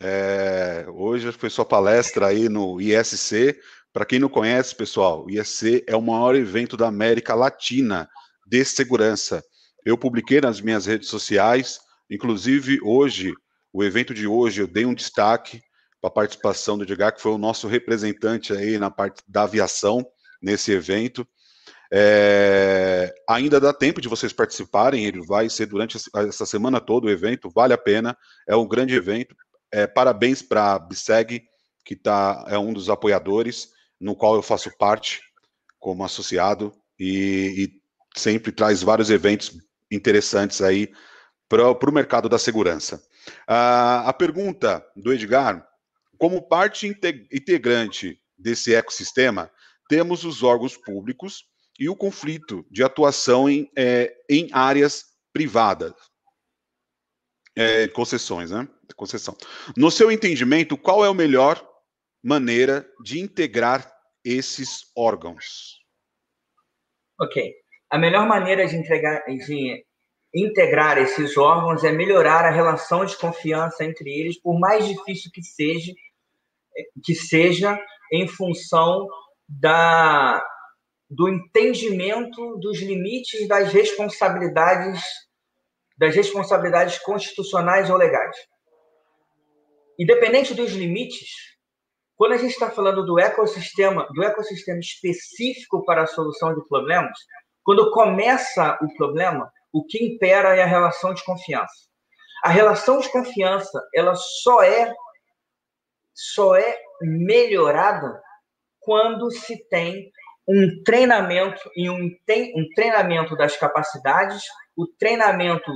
[0.00, 3.58] É, hoje foi sua palestra aí no ISC.
[3.92, 8.08] Para quem não conhece, pessoal, o ISC é o maior evento da América Latina
[8.46, 9.44] de segurança.
[9.84, 11.80] Eu publiquei nas minhas redes sociais,
[12.10, 13.32] inclusive hoje,
[13.72, 15.60] o evento de hoje, eu dei um destaque
[16.00, 20.04] para a participação do Edgar, que foi o nosso representante aí na parte da aviação
[20.42, 21.26] nesse evento.
[21.94, 27.10] É, ainda dá tempo de vocês participarem, ele vai ser durante essa semana toda o
[27.10, 28.16] evento, vale a pena,
[28.48, 29.36] é um grande evento.
[29.70, 31.42] É, parabéns para a BSEG,
[31.84, 33.68] que tá, é um dos apoiadores
[34.00, 35.20] no qual eu faço parte
[35.78, 39.52] como associado e, e sempre traz vários eventos
[39.90, 40.90] interessantes aí
[41.52, 43.06] para o mercado da segurança.
[43.46, 45.68] A pergunta do Edgar,
[46.16, 49.50] como parte integrante desse ecossistema,
[49.86, 51.44] temos os órgãos públicos
[51.78, 55.92] e o conflito de atuação em, é, em áreas privadas,
[57.54, 58.66] é, concessões, né?
[58.96, 59.36] Concessão.
[59.76, 61.66] No seu entendimento, qual é a melhor
[62.22, 63.92] maneira de integrar
[64.24, 65.80] esses órgãos?
[67.20, 67.54] Ok.
[67.90, 69.84] A melhor maneira de, entregar, de
[70.34, 75.42] integrar esses órgãos é melhorar a relação de confiança entre eles, por mais difícil que
[75.42, 75.92] seja,
[77.04, 77.78] que seja
[78.12, 79.06] em função
[79.48, 80.42] da,
[81.10, 85.02] do entendimento dos limites das responsabilidades
[85.98, 88.36] das responsabilidades constitucionais ou legais.
[89.96, 91.28] Independente dos limites,
[92.16, 97.16] quando a gente está falando do ecossistema, do ecossistema específico para a solução de problemas,
[97.62, 101.88] quando começa o problema, o que impera é a relação de confiança.
[102.44, 104.92] A relação de confiança, ela só é
[106.14, 108.20] só é melhorada
[108.80, 110.10] quando se tem
[110.46, 114.44] um treinamento e um, um treinamento das capacidades,
[114.76, 115.70] o treinamento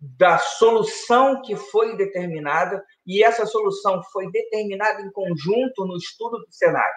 [0.00, 6.52] da solução que foi determinada e essa solução foi determinada em conjunto no estudo do
[6.52, 6.94] cenário.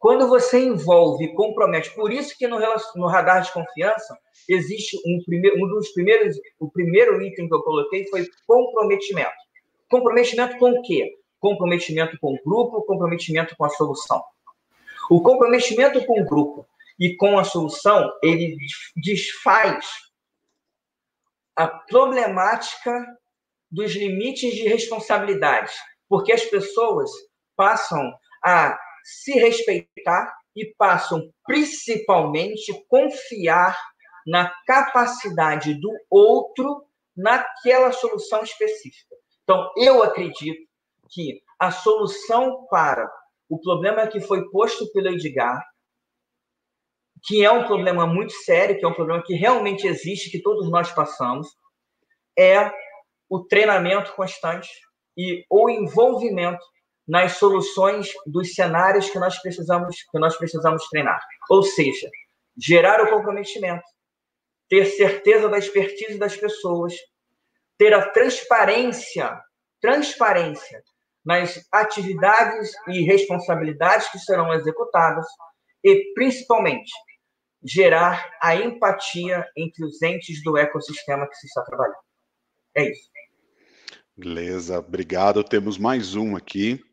[0.00, 2.58] Quando você envolve e compromete, por isso que no,
[2.96, 5.20] no radar de confiança existe um,
[5.62, 9.30] um dos primeiros, o primeiro item que eu coloquei foi comprometimento.
[9.90, 11.18] Comprometimento com o quê?
[11.38, 14.24] Comprometimento com o grupo, comprometimento com a solução.
[15.10, 16.66] O comprometimento com o grupo
[16.98, 18.56] e com a solução, ele
[18.96, 19.86] desfaz
[21.54, 23.06] a problemática
[23.70, 25.72] dos limites de responsabilidade,
[26.08, 27.10] porque as pessoas
[27.54, 28.10] passam
[28.42, 28.78] a
[29.10, 33.78] se respeitar e passam principalmente confiar
[34.26, 36.84] na capacidade do outro
[37.16, 39.16] naquela solução específica.
[39.42, 40.68] Então, eu acredito
[41.10, 43.10] que a solução para
[43.48, 45.60] o problema que foi posto pelo Edgar,
[47.24, 50.70] que é um problema muito sério, que é um problema que realmente existe, que todos
[50.70, 51.48] nós passamos,
[52.38, 52.72] é
[53.28, 54.70] o treinamento constante
[55.16, 56.64] e o envolvimento
[57.10, 61.20] nas soluções dos cenários que nós precisamos que nós precisamos treinar.
[61.50, 62.08] Ou seja,
[62.56, 63.82] gerar o comprometimento,
[64.68, 66.94] ter certeza da expertise das pessoas,
[67.76, 69.36] ter a transparência,
[69.80, 70.84] transparência
[71.24, 75.26] nas atividades e responsabilidades que serão executadas
[75.82, 76.92] e, principalmente,
[77.64, 81.98] gerar a empatia entre os entes do ecossistema que se está trabalhando.
[82.76, 83.10] É isso.
[84.16, 85.42] Beleza, obrigado.
[85.42, 86.88] Temos mais um aqui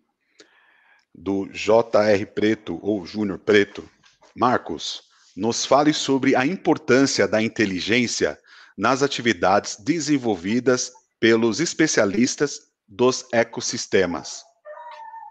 [1.18, 3.90] do JR Preto ou Júnior Preto.
[4.36, 5.02] Marcos,
[5.36, 8.40] nos fale sobre a importância da inteligência
[8.78, 14.44] nas atividades desenvolvidas pelos especialistas dos ecossistemas.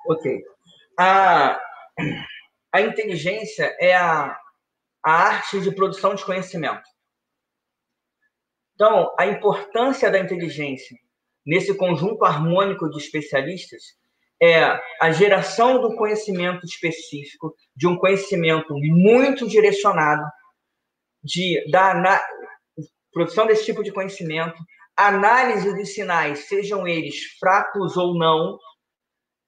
[0.09, 0.43] Ok.
[0.99, 1.59] A,
[2.73, 4.37] a inteligência é a,
[5.05, 6.89] a arte de produção de conhecimento.
[8.75, 10.99] Então, a importância da inteligência
[11.47, 13.97] nesse conjunto harmônico de especialistas
[14.43, 20.23] é a geração do conhecimento específico, de um conhecimento muito direcionado,
[21.23, 22.21] de, da na,
[23.13, 24.57] produção desse tipo de conhecimento,
[24.97, 28.59] análise dos sinais, sejam eles fracos ou não,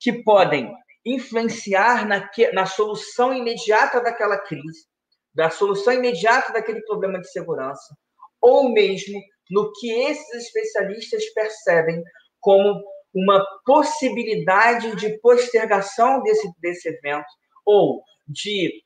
[0.01, 0.72] que podem
[1.05, 4.86] influenciar na, na solução imediata daquela crise,
[5.34, 7.95] da solução imediata daquele problema de segurança,
[8.41, 9.20] ou mesmo
[9.51, 12.03] no que esses especialistas percebem
[12.41, 12.82] como
[13.14, 17.26] uma possibilidade de postergação desse, desse evento,
[17.64, 18.82] ou de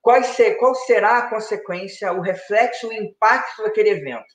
[0.00, 4.26] qual, ser, qual será a consequência, o reflexo, o impacto daquele evento?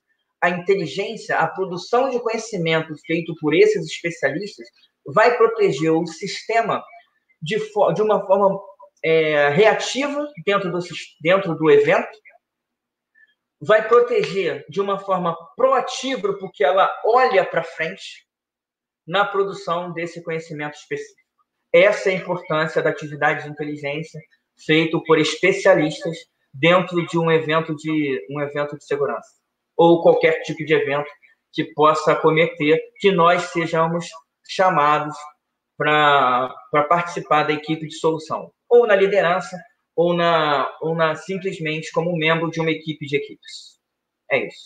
[0.42, 4.68] A inteligência, a produção de conhecimento feito por esses especialistas
[5.06, 6.84] vai proteger o sistema
[7.42, 7.58] de,
[7.94, 8.60] de uma forma
[9.04, 10.80] é, reativa dentro do,
[11.22, 12.10] dentro do evento,
[13.62, 18.26] vai proteger de uma forma proativa, porque ela olha para frente
[19.08, 21.20] na produção desse conhecimento específico.
[21.74, 24.20] Essa é a importância da atividade de inteligência
[24.66, 26.18] feito por especialistas
[26.54, 29.42] dentro de um evento de um evento de segurança
[29.76, 31.10] ou qualquer tipo de evento
[31.52, 34.08] que possa cometer, que nós sejamos
[34.48, 35.16] chamados
[35.78, 36.54] para
[36.88, 39.58] participar da equipe de solução, ou na liderança,
[39.96, 43.80] ou na, ou na simplesmente como membro de uma equipe de equipes.
[44.30, 44.64] É isso.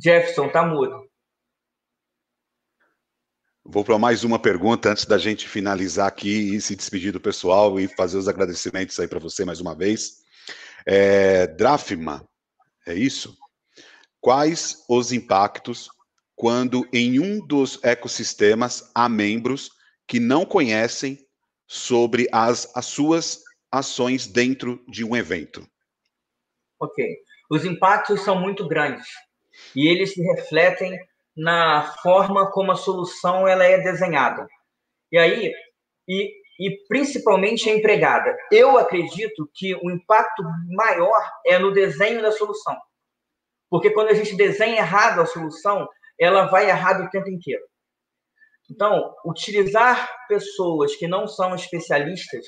[0.00, 1.08] Jefferson, tá mudo.
[3.64, 7.78] Vou para mais uma pergunta antes da gente finalizar aqui e se despedir do pessoal
[7.80, 10.22] e fazer os agradecimentos aí para você mais uma vez.
[10.86, 12.26] É, Drafma,
[12.86, 13.36] é isso?
[14.20, 15.88] Quais os impactos
[16.34, 19.70] quando em um dos ecossistemas há membros
[20.06, 21.18] que não conhecem
[21.66, 25.68] sobre as, as suas ações dentro de um evento?
[26.80, 27.04] Ok.
[27.50, 29.08] Os impactos são muito grandes
[29.74, 30.98] e eles se refletem
[31.36, 34.46] na forma como a solução ela é desenhada.
[35.12, 35.52] E aí,
[36.08, 38.36] e e principalmente a empregada.
[38.50, 42.76] Eu acredito que o impacto maior é no desenho da solução.
[43.70, 45.88] Porque quando a gente desenha errado a solução,
[46.18, 47.62] ela vai errado o tempo inteiro.
[48.70, 52.44] Então, utilizar pessoas que não são especialistas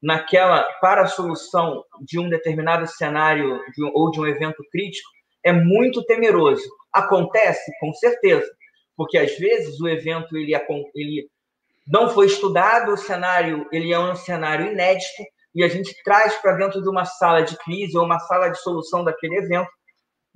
[0.00, 5.10] naquela para a solução de um determinado cenário de ou de um evento crítico
[5.48, 6.68] é muito temeroso.
[6.92, 8.48] Acontece, com certeza,
[8.96, 10.54] porque às vezes o evento ele,
[10.94, 11.28] ele
[11.86, 15.22] não foi estudado, o cenário ele é um cenário inédito
[15.54, 18.60] e a gente traz para dentro de uma sala de crise ou uma sala de
[18.60, 19.70] solução daquele evento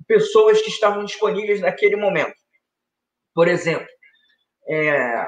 [0.07, 2.35] pessoas que estavam disponíveis naquele momento.
[3.33, 3.87] Por exemplo,
[4.67, 5.25] é,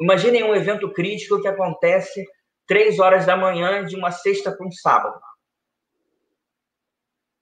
[0.00, 2.24] imaginem um evento crítico que acontece
[2.66, 5.18] três horas da manhã de uma sexta para um sábado.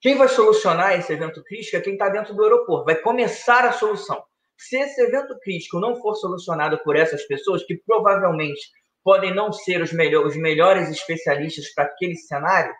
[0.01, 2.85] Quem vai solucionar esse evento crítico é quem está dentro do aeroporto.
[2.85, 4.23] Vai começar a solução.
[4.59, 8.61] Se esse evento crítico não for solucionado por essas pessoas, que provavelmente
[9.03, 12.75] podem não ser os, melhor, os melhores especialistas para aquele cenário,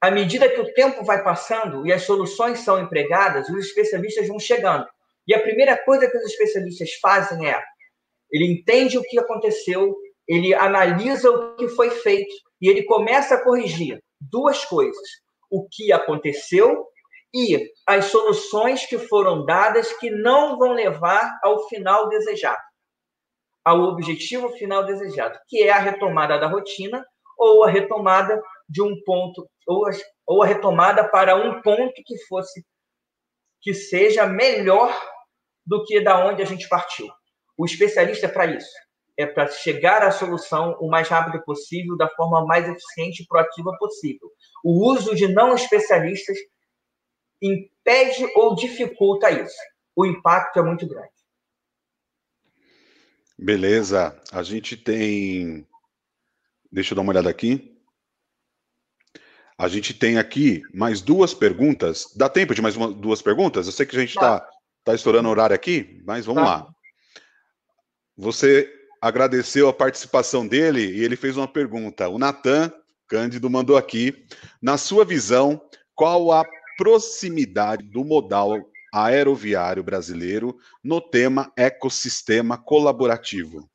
[0.00, 4.38] à medida que o tempo vai passando e as soluções são empregadas, os especialistas vão
[4.38, 4.86] chegando.
[5.26, 7.60] E a primeira coisa que os especialistas fazem é:
[8.30, 9.96] ele entende o que aconteceu,
[10.26, 15.08] ele analisa o que foi feito e ele começa a corrigir duas coisas:
[15.50, 16.86] o que aconteceu
[17.34, 22.62] e as soluções que foram dadas que não vão levar ao final desejado,
[23.64, 27.04] ao objetivo final desejado, que é a retomada da rotina
[27.38, 29.90] ou a retomada de um ponto ou a,
[30.26, 32.64] ou a retomada para um ponto que fosse
[33.60, 34.90] que seja melhor
[35.66, 37.06] do que da onde a gente partiu.
[37.58, 38.87] O especialista é para isso
[39.18, 43.76] é para chegar à solução o mais rápido possível, da forma mais eficiente e proativa
[43.76, 44.30] possível.
[44.64, 46.38] O uso de não especialistas
[47.42, 49.56] impede ou dificulta isso.
[49.96, 51.10] O impacto é muito grande.
[53.36, 54.20] Beleza.
[54.30, 55.66] A gente tem.
[56.70, 57.76] Deixa eu dar uma olhada aqui.
[59.56, 62.14] A gente tem aqui mais duas perguntas.
[62.14, 63.66] Dá tempo de mais uma, duas perguntas?
[63.66, 64.48] Eu sei que a gente está
[64.84, 64.94] tá.
[64.94, 66.48] estourando o horário aqui, mas vamos tá.
[66.48, 66.74] lá.
[68.16, 72.08] Você agradeceu a participação dele e ele fez uma pergunta.
[72.08, 72.72] O Natan
[73.08, 74.26] Cândido mandou aqui.
[74.60, 75.60] Na sua visão,
[75.94, 76.44] qual a
[76.76, 78.56] proximidade do modal
[78.92, 83.68] aeroviário brasileiro no tema ecossistema colaborativo?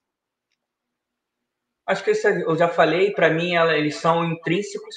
[1.85, 4.95] Acho que isso eu já falei, para mim eles são intrínsecos.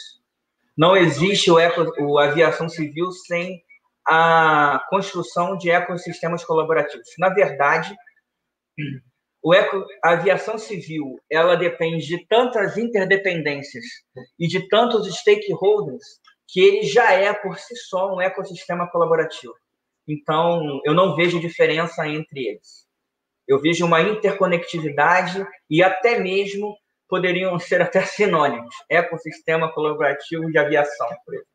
[0.77, 3.65] Não existe o, eco, o aviação civil sem
[4.07, 7.09] a construção de ecossistemas colaborativos.
[7.19, 7.97] Na verdade,
[9.55, 13.85] eco, a aviação civil ela depende de tantas interdependências
[14.39, 16.05] e de tantos stakeholders
[16.49, 19.55] que ele já é por si só um ecossistema colaborativo.
[20.09, 22.87] Então, eu não vejo diferença entre eles.
[23.47, 26.77] Eu vejo uma interconectividade e até mesmo
[27.09, 28.75] poderiam ser até sinônimos.
[28.89, 31.51] Ecossistema colaborativo de aviação, por exemplo.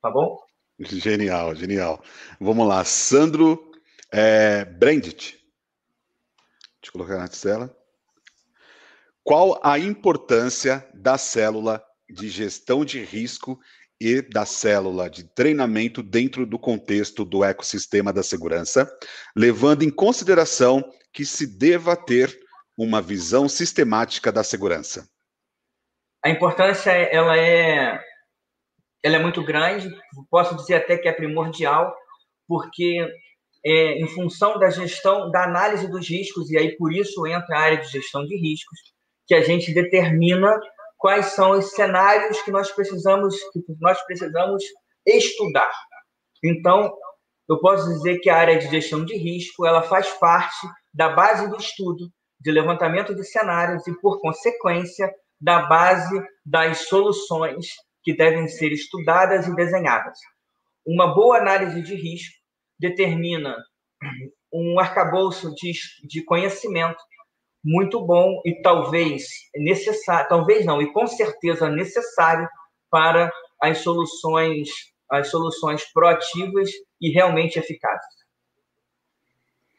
[0.00, 0.38] Tá bom?
[0.78, 2.02] Genial, genial.
[2.40, 2.84] Vamos lá.
[2.84, 3.72] Sandro
[4.12, 5.43] é, Brandit.
[6.84, 7.74] Deixa eu colocar na tela.
[9.22, 13.58] Qual a importância da célula de gestão de risco
[13.98, 18.86] e da célula de treinamento dentro do contexto do ecossistema da segurança,
[19.34, 22.38] levando em consideração que se deva ter
[22.76, 25.08] uma visão sistemática da segurança?
[26.22, 27.98] A importância ela é
[29.02, 29.90] ela é muito grande,
[30.30, 31.94] posso dizer até que é primordial,
[32.46, 33.06] porque
[33.64, 37.60] é, em função da gestão, da análise dos riscos, e aí por isso entra a
[37.60, 38.78] área de gestão de riscos,
[39.26, 40.58] que a gente determina
[40.98, 44.62] quais são os cenários que nós precisamos, que nós precisamos
[45.06, 45.70] estudar.
[46.42, 46.94] Então,
[47.48, 51.48] eu posso dizer que a área de gestão de risco ela faz parte da base
[51.48, 52.10] do estudo
[52.40, 55.10] de levantamento de cenários e, por consequência,
[55.40, 57.66] da base das soluções
[58.02, 60.18] que devem ser estudadas e desenhadas.
[60.86, 62.43] Uma boa análise de risco
[62.78, 63.56] determina
[64.52, 65.72] um arcabouço de,
[66.04, 67.02] de conhecimento
[67.64, 69.24] muito bom e talvez
[69.56, 72.48] necessário, talvez não, e com certeza necessário
[72.90, 74.68] para as soluções,
[75.10, 76.70] as soluções proativas
[77.00, 78.24] e realmente eficazes.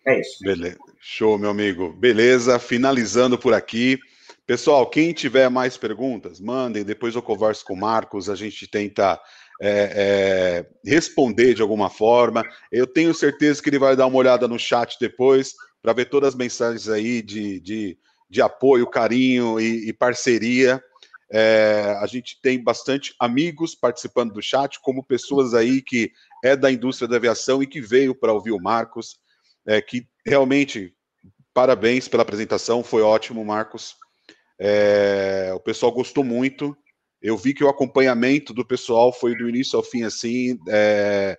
[0.05, 0.39] É isso.
[0.41, 0.77] Beleza.
[0.99, 1.93] Show, meu amigo.
[1.93, 3.99] Beleza, finalizando por aqui.
[4.45, 9.19] Pessoal, quem tiver mais perguntas, mandem, depois eu converso com o Marcos, a gente tenta
[9.61, 12.43] é, é, responder de alguma forma.
[12.71, 16.29] Eu tenho certeza que ele vai dar uma olhada no chat depois para ver todas
[16.29, 17.97] as mensagens aí de, de,
[18.29, 20.83] de apoio, carinho e, e parceria.
[21.31, 26.11] É, a gente tem bastante amigos participando do chat, como pessoas aí que
[26.43, 29.17] é da indústria da aviação e que veio para ouvir o Marcos,
[29.65, 30.93] é, que realmente
[31.53, 33.95] parabéns pela apresentação, foi ótimo, Marcos.
[34.59, 36.77] É, o pessoal gostou muito
[37.25, 41.35] eu vi que o acompanhamento do pessoal foi do início ao fim assim, é,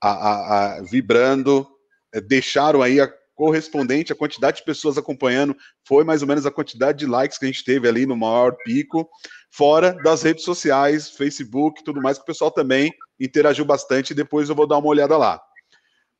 [0.00, 1.68] a, a, a, vibrando,
[2.14, 2.96] é, deixaram aí
[3.34, 5.54] correspondente à quantidade de pessoas acompanhando,
[5.86, 8.56] foi mais ou menos a quantidade de likes que a gente teve ali no maior
[8.64, 9.06] pico,
[9.50, 14.54] fora das redes sociais, Facebook, tudo mais, que o pessoal também interagiu bastante, depois eu
[14.54, 15.38] vou dar uma olhada lá.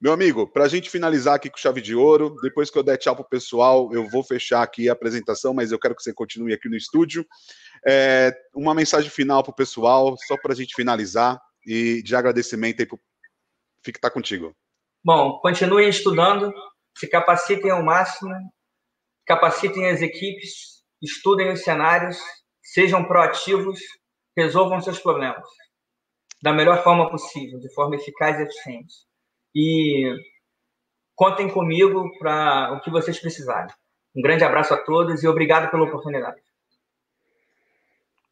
[0.00, 2.96] Meu amigo, para a gente finalizar aqui com chave de ouro, depois que eu der
[2.96, 6.14] tchau para o pessoal, eu vou fechar aqui a apresentação, mas eu quero que você
[6.14, 7.26] continue aqui no estúdio.
[7.84, 12.80] É, uma mensagem final para o pessoal, só para a gente finalizar, e de agradecimento
[12.80, 12.98] aí para
[13.82, 14.54] Fique tá contigo.
[15.04, 16.52] Bom, continuem estudando,
[16.96, 18.32] se capacitem ao máximo,
[19.26, 22.18] capacitem as equipes, estudem os cenários,
[22.62, 23.80] sejam proativos,
[24.36, 25.44] resolvam seus problemas
[26.42, 29.07] da melhor forma possível, de forma eficaz e eficiente.
[29.54, 30.14] E
[31.14, 33.72] contem comigo para o que vocês precisarem.
[34.16, 36.40] Um grande abraço a todos e obrigado pela oportunidade.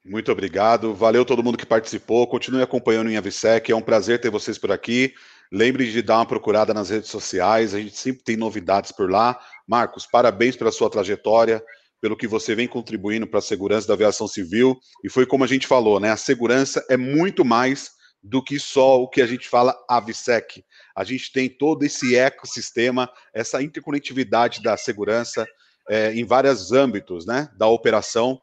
[0.04, 0.94] Muito obrigado.
[0.94, 2.28] Valeu todo mundo que participou.
[2.28, 3.70] Continue acompanhando em Avisec.
[3.70, 5.12] É um prazer ter vocês por aqui.
[5.52, 7.74] Lembre de dar uma procurada nas redes sociais.
[7.74, 9.36] A gente sempre tem novidades por lá.
[9.66, 11.60] Marcos, parabéns pela sua trajetória,
[12.00, 14.78] pelo que você vem contribuindo para a segurança da aviação civil.
[15.02, 16.12] E foi como a gente falou, né?
[16.12, 17.90] A segurança é muito mais
[18.22, 20.64] do que só o que a gente fala AVSEC.
[20.96, 25.46] A gente tem todo esse ecossistema, essa interconectividade da segurança
[25.88, 28.40] é, em vários âmbitos né, da operação.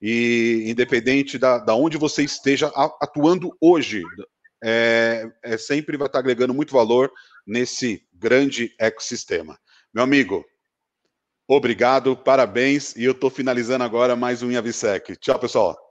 [0.00, 2.66] E independente da, da onde você esteja
[3.00, 4.02] atuando hoje,
[4.62, 7.08] é, é, sempre vai estar agregando muito valor
[7.46, 9.56] nesse grande ecossistema.
[9.94, 10.44] Meu amigo,
[11.46, 15.16] obrigado, parabéns, e eu estou finalizando agora mais um IAVSEC.
[15.16, 15.81] Tchau, pessoal.